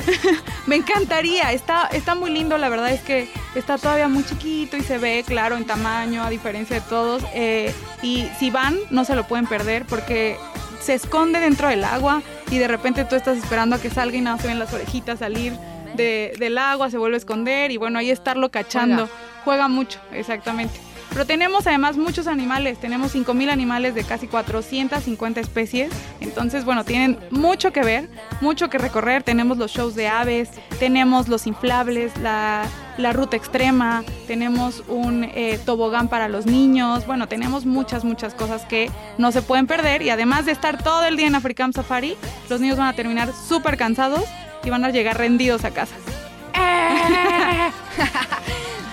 [0.66, 4.82] me encantaría, está, está muy lindo, la verdad es que está todavía muy chiquito y
[4.82, 7.22] se ve claro en tamaño, a diferencia de todos.
[7.34, 10.36] Eh, y si van, no se lo pueden perder porque
[10.80, 14.20] se esconde dentro del agua y de repente tú estás esperando a que salga y
[14.20, 15.52] nada, se ven las orejitas salir
[15.94, 19.09] del agua, se vuelve a esconder y bueno, ahí estarlo cachando.
[19.44, 19.68] Juega.
[19.68, 20.81] Mucho, exactamente.
[21.11, 27.18] Pero tenemos además muchos animales, tenemos 5.000 animales de casi 450 especies, entonces bueno, tienen
[27.31, 32.68] mucho que ver, mucho que recorrer, tenemos los shows de aves, tenemos los inflables, la,
[33.12, 38.90] ruta extrema, tenemos un eh, tobogán para los niños, bueno, tenemos muchas, muchas cosas que
[39.16, 40.03] no se pueden perder.
[40.03, 42.16] Y además de estar todo el día en African Safari,
[42.51, 44.25] los niños van a terminar súper cansados
[44.66, 45.94] y van a llegar rendidos a casa.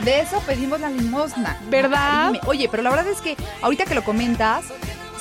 [0.05, 1.57] De eso pedimos la limosna.
[1.69, 2.33] ¿Verdad?
[2.45, 4.65] Oye, pero la verdad es que ahorita que lo comentas,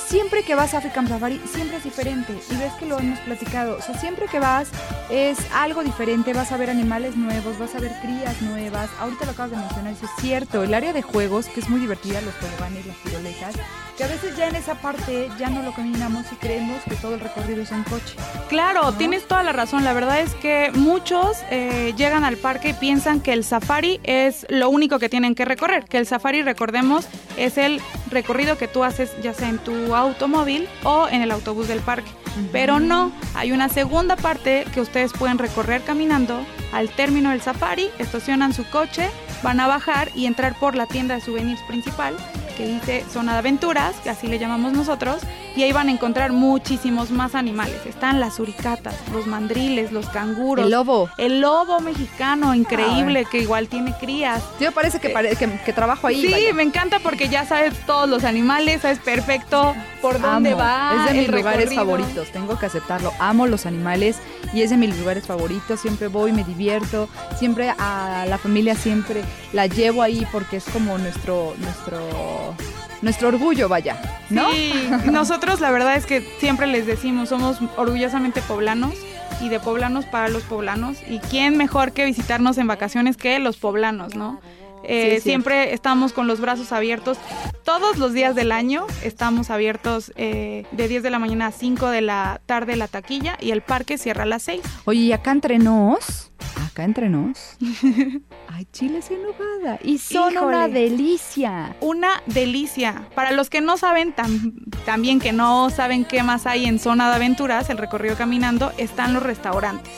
[0.05, 2.37] siempre que vas a African Safari, siempre es diferente.
[2.51, 3.77] Y ves que lo hemos platicado.
[3.77, 4.67] O sea, siempre que vas
[5.09, 6.33] es algo diferente.
[6.33, 8.89] Vas a ver animales nuevos, vas a ver crías nuevas.
[8.99, 10.63] Ahorita lo acabas de mencionar, eso es cierto.
[10.63, 13.55] El área de juegos, que es muy divertida, los toboganes, las tiroletas
[13.97, 17.15] que a veces ya en esa parte ya no lo caminamos y creemos que todo
[17.15, 18.15] el recorrido es en coche.
[18.49, 19.83] Claro, tienes toda la razón.
[19.83, 24.45] La verdad es que muchos eh, llegan al parque y piensan que el safari es
[24.49, 28.83] lo único que tienen que recorrer, que el safari, recordemos, es el recorrido que tú
[28.83, 32.09] haces ya sea en tu automóvil o en el autobús del parque.
[32.51, 37.89] Pero no, hay una segunda parte que ustedes pueden recorrer caminando al término del safari,
[37.99, 39.07] estacionan su coche,
[39.43, 42.15] van a bajar y entrar por la tienda de souvenirs principal
[42.53, 45.21] que dice zona de aventuras, que así le llamamos nosotros,
[45.55, 47.85] y ahí van a encontrar muchísimos más animales.
[47.85, 50.65] Están las uricatas, los mandriles, los canguros.
[50.65, 51.09] El lobo.
[51.17, 54.43] El lobo mexicano, increíble, que igual tiene crías.
[54.59, 55.13] Me parece que,
[55.65, 56.21] que, trabajo ahí.
[56.21, 61.05] Sí, me encanta porque ya sabes todos los animales, sabes perfecto por dónde va.
[61.07, 63.11] Es de mis lugares favoritos, tengo que aceptarlo.
[63.19, 64.17] Amo los animales
[64.53, 65.79] y es de mis lugares favoritos.
[65.79, 67.09] Siempre voy, me divierto.
[67.37, 72.55] Siempre a la familia siempre la llevo ahí porque es como nuestro, nuestro
[73.03, 74.51] nuestro orgullo, vaya, ¿no?
[74.51, 74.73] Sí,
[75.11, 78.95] nosotros la verdad es que siempre les decimos, somos orgullosamente poblanos
[79.41, 80.97] y de poblanos para los poblanos.
[81.07, 84.39] ¿Y quién mejor que visitarnos en vacaciones que los poblanos, no?
[84.85, 87.17] Eh, siempre estamos con los brazos abiertos.
[87.63, 91.89] Todos los días del año estamos abiertos eh, de 10 de la mañana a 5
[91.89, 94.61] de la tarde la taquilla y el parque cierra a las 6.
[94.85, 97.57] Oye, y acá entre nos, acá entre nos,
[98.47, 100.47] hay chiles en nogada y son Híjole.
[100.47, 101.75] una delicia.
[101.81, 103.07] Una delicia.
[103.15, 104.53] Para los que no saben, tam-
[104.85, 109.13] también que no saben qué más hay en zona de aventuras, el recorrido caminando, están
[109.13, 109.91] los restaurantes.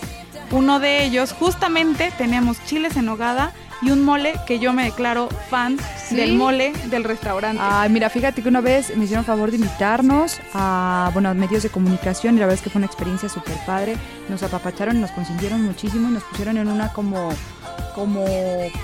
[0.51, 5.27] Uno de ellos, justamente, tenemos chiles en nogada y un mole que yo me declaro
[5.49, 5.77] fan
[6.08, 6.15] ¿Sí?
[6.15, 7.62] del mole del restaurante.
[7.63, 11.63] Ay, mira, fíjate que una vez me hicieron favor de invitarnos a, bueno, a medios
[11.63, 13.97] de comunicación y la verdad es que fue una experiencia súper padre.
[14.29, 17.29] Nos apapacharon, nos consintieron muchísimo y nos pusieron en una como,
[17.93, 18.25] como,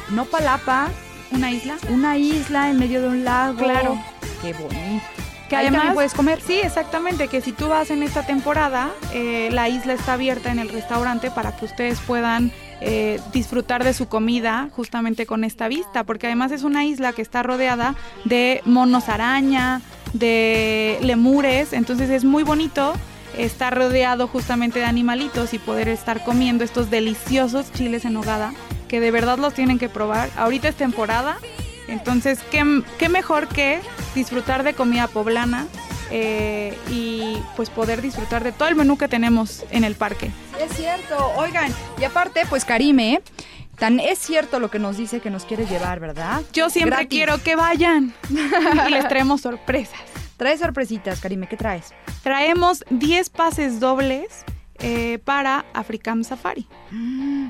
[0.09, 0.89] no palapa,
[1.31, 1.77] Una isla.
[1.89, 3.57] una isla en medio de un lago.
[3.57, 3.97] Claro.
[4.41, 5.03] Qué bonito.
[5.51, 6.39] Que Ahí además puedes comer.
[6.39, 10.59] Sí, exactamente, que si tú vas en esta temporada, eh, la isla está abierta en
[10.59, 16.05] el restaurante para que ustedes puedan eh, disfrutar de su comida justamente con esta vista,
[16.05, 19.81] porque además es una isla que está rodeada de monos araña,
[20.13, 22.93] de lemures, entonces es muy bonito
[23.37, 28.53] estar rodeado justamente de animalitos y poder estar comiendo estos deliciosos chiles en nogada,
[28.87, 30.29] que de verdad los tienen que probar.
[30.37, 31.39] Ahorita es temporada,
[31.91, 33.79] entonces, ¿qué, qué mejor que
[34.15, 35.67] disfrutar de comida poblana
[36.13, 40.29] eh, y pues poder disfrutar de todo el menú que tenemos en el parque.
[40.59, 43.21] Es cierto, oigan, y aparte, pues Karime,
[43.77, 46.41] tan es cierto lo que nos dice que nos quiere llevar, ¿verdad?
[46.51, 47.09] Yo siempre Gratis.
[47.09, 50.01] quiero que vayan y les traemos sorpresas.
[50.37, 51.93] Trae sorpresitas, Karime, ¿qué traes?
[52.23, 54.43] Traemos 10 pases dobles
[54.83, 56.67] eh, para Africam Safari.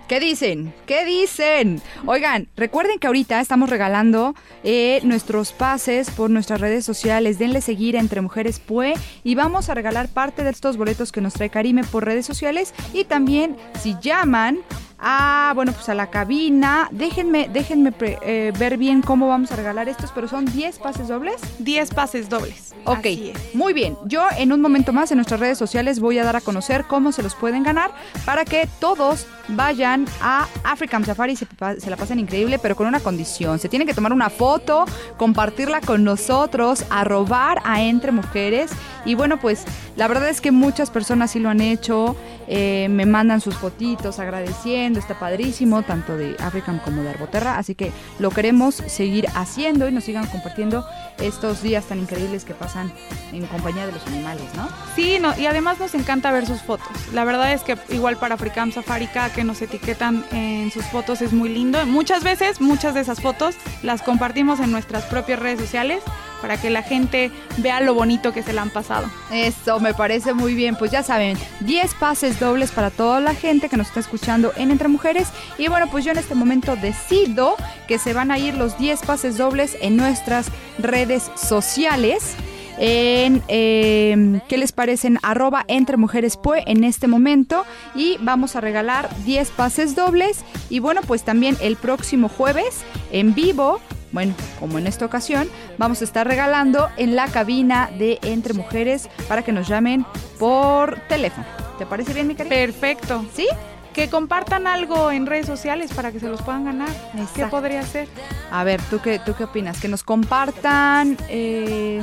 [0.08, 0.74] ¿Qué dicen?
[0.86, 1.82] ¿Qué dicen?
[2.06, 7.40] Oigan, recuerden que ahorita estamos regalando eh, nuestros pases por nuestras redes sociales.
[7.40, 11.22] Denle seguir a Entre Mujeres Pue y vamos a regalar parte de estos boletos que
[11.22, 12.74] nos trae Karime por redes sociales.
[12.94, 14.60] Y también, si llaman
[15.02, 19.56] a, bueno, pues a la cabina, déjenme, déjenme pre- eh, ver bien cómo vamos a
[19.56, 21.36] regalar estos, pero son 10 pases dobles.
[21.60, 22.74] 10 pases dobles.
[22.86, 23.06] Ok,
[23.54, 23.96] muy bien.
[24.06, 27.12] Yo en un momento más en nuestras redes sociales voy a dar a conocer cómo
[27.12, 27.92] se los pueden ganar
[28.26, 31.48] para que todos vayan a African Safari se,
[31.80, 33.60] se la pasen increíble, pero con una condición.
[33.60, 34.86] Se tienen que tomar una foto,
[35.18, 38.72] compartirla con nosotros, arrobar a Entre Mujeres.
[39.06, 42.16] Y bueno, pues la verdad es que muchas personas sí lo han hecho.
[42.54, 47.58] eh, me mandan sus fotitos agradeciendo, está padrísimo, tanto de African como de Arboterra.
[47.58, 50.86] Así que lo queremos seguir haciendo y nos sigan compartiendo
[51.20, 52.92] estos días tan increíbles que pasan
[53.32, 54.68] en compañía de los animales, ¿no?
[54.96, 56.88] Sí, no, y además nos encanta ver sus fotos.
[57.14, 61.22] La verdad es que igual para Africam Safari, cada que nos etiquetan en sus fotos
[61.22, 61.86] es muy lindo.
[61.86, 66.04] Muchas veces, muchas de esas fotos las compartimos en nuestras propias redes sociales
[66.42, 69.10] para que la gente vea lo bonito que se la han pasado.
[69.32, 70.76] Eso me parece muy bien.
[70.76, 74.72] Pues ya saben, 10 pases dobles para toda la gente que nos está escuchando en
[74.72, 75.28] Entre Mujeres.
[75.58, 77.56] Y bueno, pues yo en este momento decido
[77.88, 80.48] que se van a ir los 10 pases dobles en nuestras
[80.80, 82.36] redes sociales.
[82.84, 85.20] En, eh, ¿qué les parecen?
[85.22, 87.64] Arroba entre mujeres pue en este momento
[87.94, 93.36] y vamos a regalar 10 pases dobles y bueno pues también el próximo jueves en
[93.36, 93.80] vivo
[94.12, 99.10] bueno, como en esta ocasión, vamos a estar regalando en la cabina de Entre Mujeres
[99.30, 100.06] para que nos llamen
[100.38, 101.46] por teléfono.
[101.78, 102.54] ¿Te parece bien, mi cariño?
[102.54, 103.26] Perfecto.
[103.34, 103.48] ¿Sí?
[103.94, 106.90] Que compartan algo en redes sociales para que se los puedan ganar.
[107.34, 108.10] ¿Qué podría ser?
[108.52, 109.80] A ver, ¿tú qué, tú qué opinas?
[109.80, 111.18] Que nos compartan...
[111.30, 112.02] eh,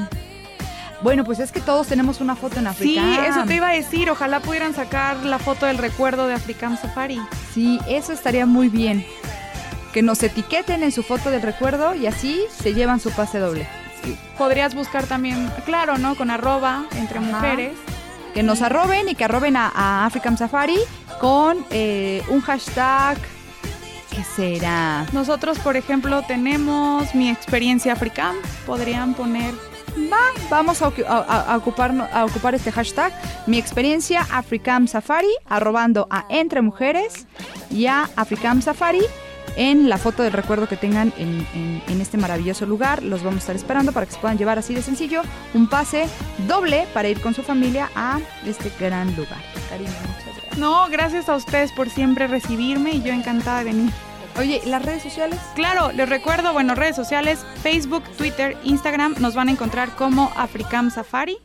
[1.02, 3.24] Bueno, pues es que todos tenemos una foto en Sí, Africam.
[3.24, 4.10] eso te iba a decir.
[4.10, 7.20] Ojalá pudieran sacar la foto del recuerdo de Africam Safari.
[7.54, 9.06] Sí, eso estaría muy bien.
[9.92, 13.66] Que nos etiqueten en su foto del recuerdo y así se llevan su pase doble.
[14.36, 16.14] Podrías buscar también, claro, ¿no?
[16.16, 17.28] Con arroba entre Ajá.
[17.28, 17.72] mujeres.
[18.34, 20.78] Que nos arroben y que arroben a, a African Safari
[21.20, 23.18] con eh, un hashtag.
[24.10, 25.06] ¿Qué será?
[25.12, 28.34] Nosotros, por ejemplo, tenemos mi experiencia Africam.
[28.66, 29.54] Podrían poner
[30.50, 31.56] Vamos a, a- a-
[32.24, 33.12] ocupar este hashtag.
[33.46, 37.26] Mi experiencia Africam Safari, arrobando a Entre Mujeres
[37.70, 39.02] y a Africam Safari
[39.56, 43.02] en la foto del recuerdo que tengan en, este maravilloso lugar.
[43.02, 45.22] Los vamos a estar esperando para que se puedan llevar así de sencillo
[45.54, 46.06] un pase
[46.46, 49.40] doble para ir con su familia a este gran lugar.
[50.58, 53.92] No, gracias a ustedes por siempre recibirme y yo encantada de venir.
[54.38, 55.40] Oye, ¿las redes sociales?
[55.56, 60.92] Claro, les recuerdo, bueno, redes sociales, Facebook, Twitter, Instagram, nos van a encontrar como Africam
[60.92, 61.38] Safari.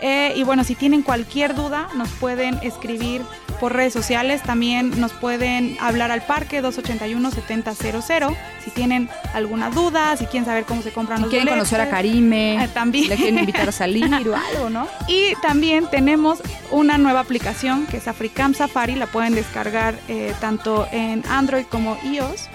[0.00, 3.22] Eh, y bueno, si tienen cualquier duda, nos pueden escribir
[3.56, 4.42] por redes sociales.
[4.42, 8.36] También nos pueden hablar al parque 281-7000.
[8.64, 11.68] Si tienen alguna duda, si quieren saber cómo se compran Si los quieren boletos.
[11.70, 13.08] conocer a Karime, Ah, también.
[13.08, 14.88] le quieren invitar a salir o algo, ¿no?
[15.08, 16.40] Y también tenemos
[16.70, 21.96] una nueva aplicación que es Africam Safari, la pueden descargar eh, tanto en Android como
[22.04, 22.48] iOS.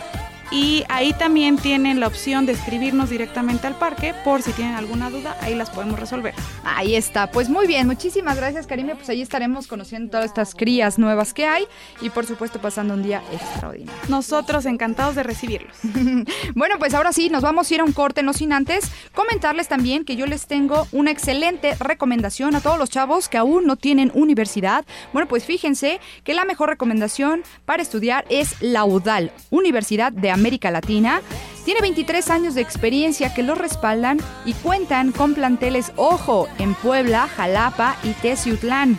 [0.52, 5.10] Y ahí también tienen la opción de escribirnos directamente al parque por si tienen alguna
[5.10, 6.34] duda, ahí las podemos resolver.
[6.66, 10.99] Ahí está, pues muy bien, muchísimas gracias Karime, pues ahí estaremos conociendo todas estas crías
[10.99, 11.64] nuevas que hay
[12.02, 14.02] y por supuesto pasando un día extraordinario.
[14.10, 15.78] Nosotros encantados de recibirlos.
[16.56, 19.70] bueno, pues ahora sí, nos vamos a ir a un corte, no sin antes comentarles
[19.70, 23.78] también que yo les tengo una excelente recomendación a todos los chavos que aún no
[23.78, 24.86] tienen universidad.
[25.14, 30.41] Bueno, pues fíjense que la mejor recomendación para estudiar es la UDAL, Universidad de América
[30.72, 31.22] Latina.
[31.66, 37.28] Tiene 23 años de experiencia que lo respaldan y cuentan con planteles Ojo en Puebla,
[37.28, 38.98] Jalapa y Teciutlán.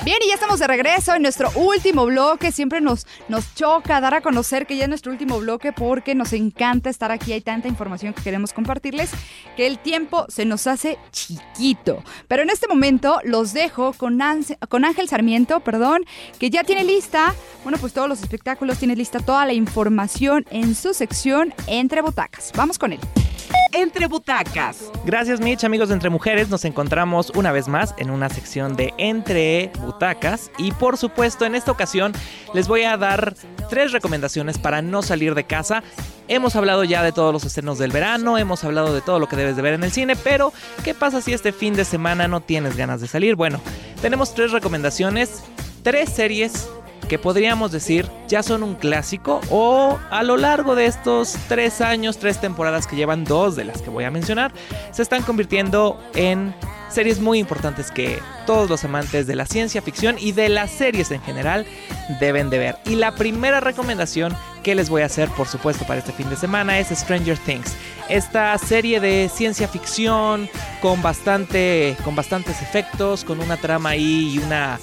[0.06, 2.52] Bien, y ya estamos de regreso en nuestro último bloque.
[2.52, 6.32] Siempre nos, nos choca dar a conocer que ya es nuestro último bloque porque nos
[6.32, 7.32] encanta estar aquí.
[7.32, 9.10] Hay tanta información que queremos compartirles
[9.56, 12.04] que el tiempo se nos hace chiquito.
[12.28, 14.22] Pero en este momento los dejo con,
[14.68, 16.04] con Ángel Sarmiento, perdón,
[16.38, 17.34] que ya tiene lista,
[17.64, 22.52] bueno, pues todos los espectáculos, tiene lista toda la información en su sección Entre Butacas.
[22.54, 23.00] Vamos con él.
[23.72, 24.90] Entre Butacas.
[25.04, 26.48] Gracias Mitch, amigos de Entre Mujeres.
[26.48, 30.50] Nos encontramos una vez más en una sección de Entre Butacas.
[30.58, 32.12] Y por supuesto, en esta ocasión
[32.54, 33.34] les voy a dar
[33.68, 35.82] tres recomendaciones para no salir de casa.
[36.28, 39.36] Hemos hablado ya de todos los estrenos del verano, hemos hablado de todo lo que
[39.36, 42.40] debes de ver en el cine, pero ¿qué pasa si este fin de semana no
[42.40, 43.36] tienes ganas de salir?
[43.36, 43.60] Bueno,
[44.02, 45.44] tenemos tres recomendaciones,
[45.84, 46.68] tres series
[47.08, 52.18] que podríamos decir ya son un clásico o a lo largo de estos tres años,
[52.18, 54.52] tres temporadas que llevan dos de las que voy a mencionar,
[54.90, 56.54] se están convirtiendo en
[56.88, 61.10] series muy importantes que todos los amantes de la ciencia ficción y de las series
[61.10, 61.66] en general
[62.20, 62.76] deben de ver.
[62.84, 66.36] Y la primera recomendación que les voy a hacer, por supuesto, para este fin de
[66.36, 67.76] semana es Stranger Things.
[68.08, 70.48] Esta serie de ciencia ficción
[70.80, 74.78] con bastante con bastantes efectos, con una trama ahí y una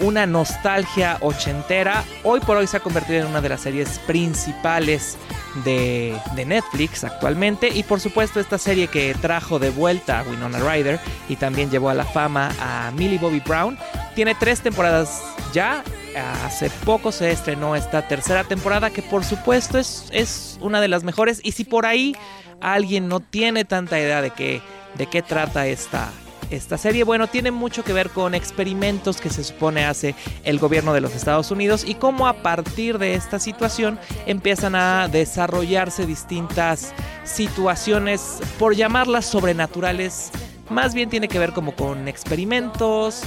[0.00, 2.04] una nostalgia ochentera.
[2.22, 5.16] Hoy por hoy se ha convertido en una de las series principales
[5.64, 6.16] de,
[6.46, 7.68] Netflix actualmente.
[7.68, 11.90] Y por supuesto esta serie que trajo de vuelta a Winona Ryder y también llevó
[11.90, 13.78] a la fama a Millie Bobby Brown.
[14.14, 15.22] Tiene tres temporadas
[15.52, 15.84] ya.
[16.44, 21.04] Hace poco se estrenó esta tercera temporada que por supuesto es, es una de las
[21.04, 21.40] mejores.
[21.42, 22.16] Y si por ahí
[22.60, 24.62] alguien no tiene tanta idea de qué,
[24.94, 26.10] de qué trata esta,
[26.54, 30.94] esta serie, bueno, tiene mucho que ver con experimentos que se supone hace el gobierno
[30.94, 36.94] de los Estados Unidos y cómo a partir de esta situación empiezan a desarrollarse distintas
[37.24, 40.30] situaciones, por llamarlas sobrenaturales,
[40.70, 43.22] más bien tiene que ver como con experimentos,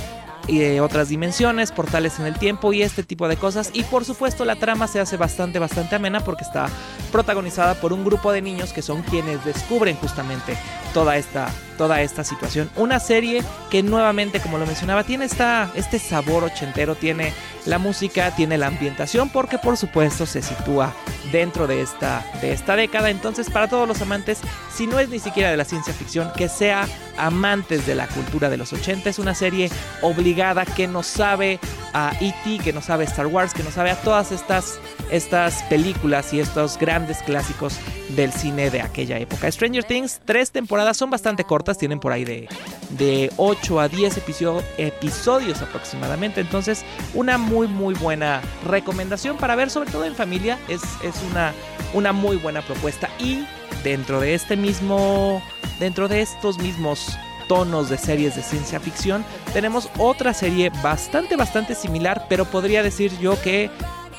[0.48, 3.70] y de otras dimensiones, portales en el tiempo y este tipo de cosas.
[3.74, 6.70] Y por supuesto la trama se hace bastante, bastante amena porque está
[7.12, 10.58] protagonizada por un grupo de niños que son quienes descubren justamente
[10.94, 12.70] toda esta, toda esta situación.
[12.76, 17.34] Una serie que nuevamente, como lo mencionaba, tiene esta, este sabor ochentero, tiene
[17.66, 20.94] la música, tiene la ambientación, porque por supuesto se sitúa
[21.32, 23.10] dentro de esta, de esta década.
[23.10, 24.40] Entonces, para todos los amantes,
[24.74, 28.50] si no es ni siquiera de la ciencia ficción, que sea amantes de la cultura
[28.50, 29.70] de los 80, es una serie
[30.02, 31.60] obligada que nos sabe
[31.94, 34.80] a E.T., que nos sabe Star Wars, que nos sabe a todas estas,
[35.12, 37.78] estas películas y estos grandes clásicos
[38.10, 39.52] del cine de aquella época.
[39.52, 42.48] Stranger Things, tres temporadas son bastante cortas, tienen por ahí de,
[42.92, 44.18] de 8 a 10
[44.78, 46.40] episodios aproximadamente.
[46.40, 50.60] Entonces, una muy, muy buena recomendación para ver, sobre todo en familia.
[50.68, 51.54] Es, es una,
[51.94, 53.10] una muy buena propuesta.
[53.20, 53.44] Y
[53.84, 55.42] dentro de este mismo.
[55.80, 61.76] Dentro de estos mismos tonos de series de ciencia ficción, tenemos otra serie bastante, bastante
[61.76, 63.70] similar, pero podría decir yo que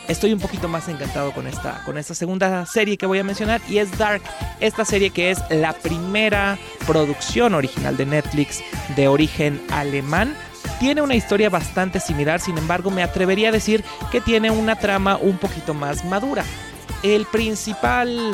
[0.09, 3.61] estoy un poquito más encantado con esta, con esta segunda serie que voy a mencionar
[3.69, 4.23] y es Dark,
[4.59, 8.63] esta serie que es la primera producción original de Netflix
[8.97, 10.37] de origen alemán.
[10.81, 15.17] Tiene una historia bastante similar, sin embargo me atrevería a decir que tiene una trama
[15.17, 16.45] un poquito más madura.
[17.05, 18.33] el principal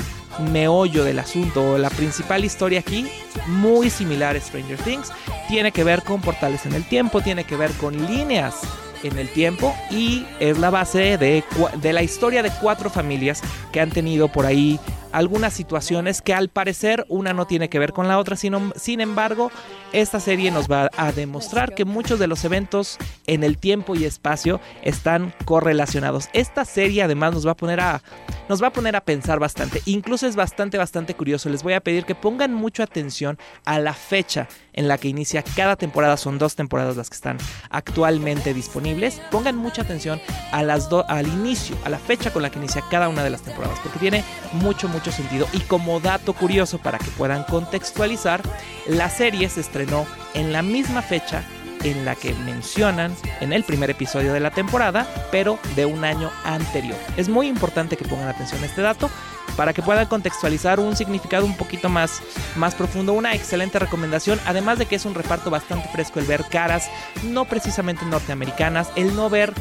[0.51, 3.07] meollo del asunto, la principal historia aquí,
[3.47, 5.12] muy similar a Stranger Things,
[5.49, 8.62] tiene que ver con portales en el tiempo, tiene que ver con líneas
[9.05, 11.45] en el tiempo y es la base de,
[11.81, 14.81] de la historia de cuatro familias que han tenido por ahí
[15.15, 19.01] algunas situaciones que al parecer una no tiene que ver con la otra, sino, sin
[19.01, 19.51] embargo,
[19.93, 22.99] esta serie nos va a demostrar que muchos de los eventos
[23.29, 26.29] en el tiempo y espacio están correlacionados.
[26.33, 28.03] Esta serie además nos va a poner a
[28.49, 29.81] nos va a poner a pensar bastante.
[29.87, 31.49] Incluso es bastante bastante curioso.
[31.49, 35.43] Les voy a pedir que pongan mucha atención a la fecha en la que inicia
[35.43, 36.17] cada temporada.
[36.17, 37.39] Son dos temporadas las que están
[37.71, 39.23] actualmente disponibles.
[39.31, 40.21] Pongan mucha atención
[40.53, 43.43] a las al inicio, a la fecha con la que inicia cada una de las
[43.43, 45.47] temporadas, porque tiene mucho mucho sentido.
[45.53, 48.43] Y como dato curioso para que puedan contextualizar,
[48.87, 51.45] la serie se estrenó en la misma fecha
[51.85, 56.31] en la que mencionan en el primer episodio de la temporada, pero de un año
[56.45, 56.97] anterior.
[57.17, 59.11] Es muy importante que pongan atención a este dato
[59.57, 62.23] para que puedan contextualizar un significado un poquito más,
[62.57, 63.13] más profundo.
[63.13, 66.91] Una excelente recomendación, además de que es un reparto bastante fresco el ver caras
[67.23, 69.53] no precisamente norteamericanas, el no ver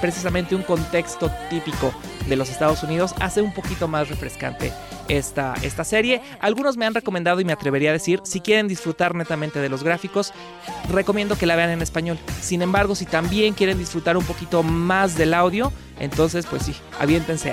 [0.00, 1.92] precisamente un contexto típico
[2.28, 4.72] de los Estados Unidos hace un poquito más refrescante
[5.08, 6.22] esta, esta serie.
[6.40, 9.82] Algunos me han recomendado y me atrevería a decir, si quieren disfrutar netamente de los
[9.82, 10.32] gráficos,
[10.90, 12.18] recomiendo que la vean en español.
[12.40, 17.52] Sin embargo, si también quieren disfrutar un poquito más del audio, entonces pues sí, aviéntense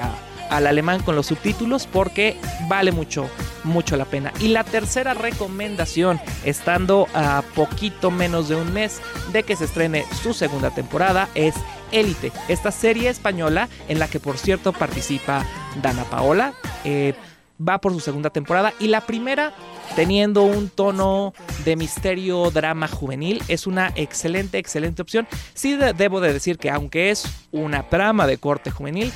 [0.50, 2.38] al alemán con los subtítulos porque
[2.70, 3.30] vale mucho,
[3.64, 4.32] mucho la pena.
[4.40, 9.02] Y la tercera recomendación, estando a poquito menos de un mes
[9.34, 11.56] de que se estrene su segunda temporada, es
[11.92, 15.46] Élite, esta serie española en la que por cierto participa
[15.82, 16.54] Dana Paola.
[16.84, 17.14] Eh,
[17.66, 19.54] va por su segunda temporada y la primera
[19.96, 21.34] teniendo un tono
[21.66, 27.10] de misterio drama juvenil es una excelente excelente opción sí debo de decir que aunque
[27.10, 29.12] es una trama de corte juvenil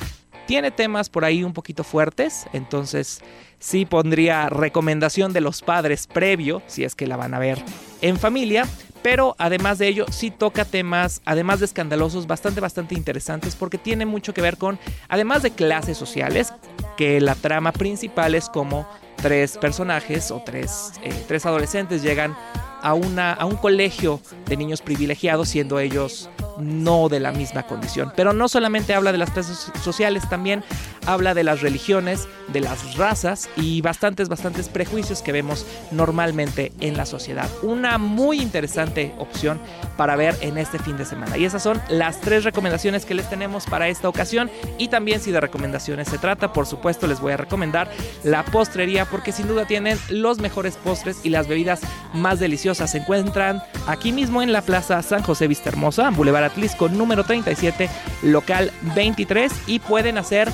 [0.46, 3.20] tiene temas por ahí un poquito fuertes entonces
[3.60, 7.62] sí pondría recomendación de los padres previo si es que la van a ver
[8.00, 8.66] en familia
[9.02, 14.06] pero además de ello, sí toca temas, además de escandalosos, bastante, bastante interesantes porque tiene
[14.06, 14.78] mucho que ver con,
[15.08, 16.52] además de clases sociales,
[16.96, 18.86] que la trama principal es como
[19.16, 22.36] tres personajes o tres, eh, tres adolescentes llegan
[22.82, 26.28] a, una, a un colegio de niños privilegiados, siendo ellos
[26.58, 28.12] no de la misma condición.
[28.16, 30.64] Pero no solamente habla de las clases sociales, también
[31.06, 36.96] habla de las religiones, de las razas y bastantes, bastantes prejuicios que vemos normalmente en
[36.96, 37.48] la sociedad.
[37.62, 39.60] Una muy interesante opción
[39.96, 41.36] para ver en este fin de semana.
[41.36, 44.50] Y esas son las tres recomendaciones que les tenemos para esta ocasión.
[44.78, 47.90] Y también si de recomendaciones se trata, por supuesto les voy a recomendar
[48.24, 51.80] la postrería porque sin duda tienen los mejores postres y las bebidas
[52.14, 52.90] más deliciosas.
[52.92, 56.10] Se encuentran aquí mismo en la Plaza San José Vista Hermosa,
[56.44, 57.88] Atlisco número 37,
[58.22, 60.48] local 23 y pueden hacer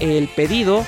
[0.00, 0.84] el pedido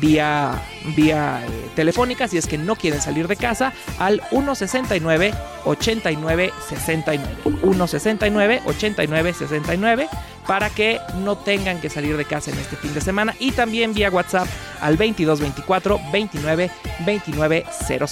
[0.00, 0.60] vía,
[0.96, 7.34] vía eh, telefónica si es que no quieren salir de casa al 169 89 69
[7.60, 10.08] 169 89 69
[10.48, 13.92] para que no tengan que salir de casa en este fin de semana y también
[13.92, 14.48] vía WhatsApp
[14.80, 16.70] al 2224 29
[17.04, 18.06] 29 00.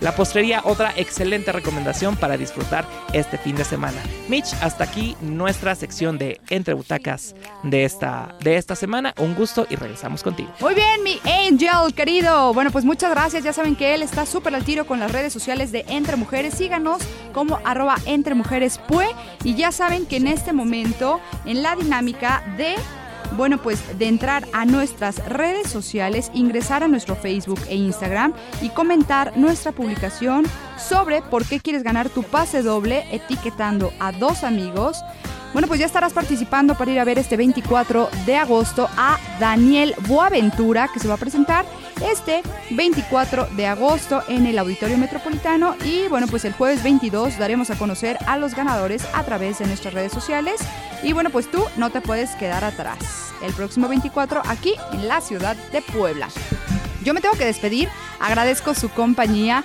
[0.00, 4.00] La postrería, otra excelente recomendación para disfrutar este fin de semana.
[4.28, 9.12] Mitch, hasta aquí nuestra sección de Entre Butacas de esta, de esta semana.
[9.18, 10.50] Un gusto y regresamos contigo.
[10.60, 13.42] Muy bien, mi Angel, Bueno, pues muchas gracias.
[13.42, 16.54] Ya saben que él está súper al tiro con las redes sociales de Entre Mujeres.
[16.54, 17.02] Síganos
[17.32, 19.08] como arroba Entre Mujeres Pue.
[19.42, 22.76] Y ya saben que en este momento, en la dinámica de
[23.36, 28.68] bueno, pues de entrar a nuestras redes sociales, ingresar a nuestro Facebook e Instagram y
[28.68, 30.44] comentar nuestra publicación
[30.78, 35.02] sobre por qué quieres ganar tu pase doble etiquetando a dos amigos.
[35.54, 39.94] Bueno, pues ya estarás participando para ir a ver este 24 de agosto a Daniel
[40.06, 41.64] Boaventura, que se va a presentar
[42.02, 45.76] este 24 de agosto en el Auditorio Metropolitano.
[45.84, 49.66] Y bueno, pues el jueves 22 daremos a conocer a los ganadores a través de
[49.66, 50.60] nuestras redes sociales.
[51.02, 53.32] Y bueno, pues tú no te puedes quedar atrás.
[53.42, 56.28] El próximo 24 aquí en la ciudad de Puebla.
[57.04, 57.88] Yo me tengo que despedir.
[58.20, 59.64] Agradezco su compañía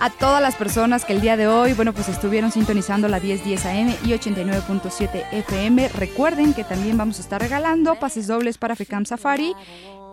[0.00, 3.66] a todas las personas que el día de hoy, bueno, pues estuvieron sintonizando la 1010
[3.66, 5.88] AM y 89.7 FM.
[5.88, 9.54] Recuerden que también vamos a estar regalando pases dobles para Africam Safari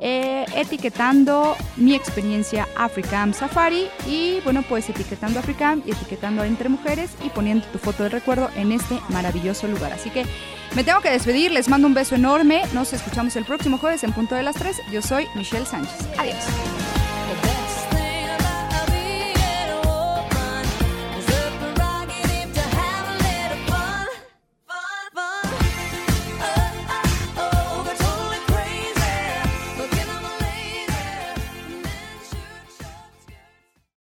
[0.04, 6.70] eh, etiquetando mi experiencia Africam Safari y bueno pues etiquetando Africam y etiquetando a Entre
[6.70, 9.94] Mujeres y poniendo tu foto de recuerdo en este maravilloso lugar.
[9.94, 10.26] Así que
[10.76, 14.12] me tengo que despedir, les mando un beso enorme, nos escuchamos el próximo jueves en
[14.12, 14.82] punto de las 3.
[14.92, 16.08] Yo soy Michelle Sánchez.
[16.18, 17.11] Adiós.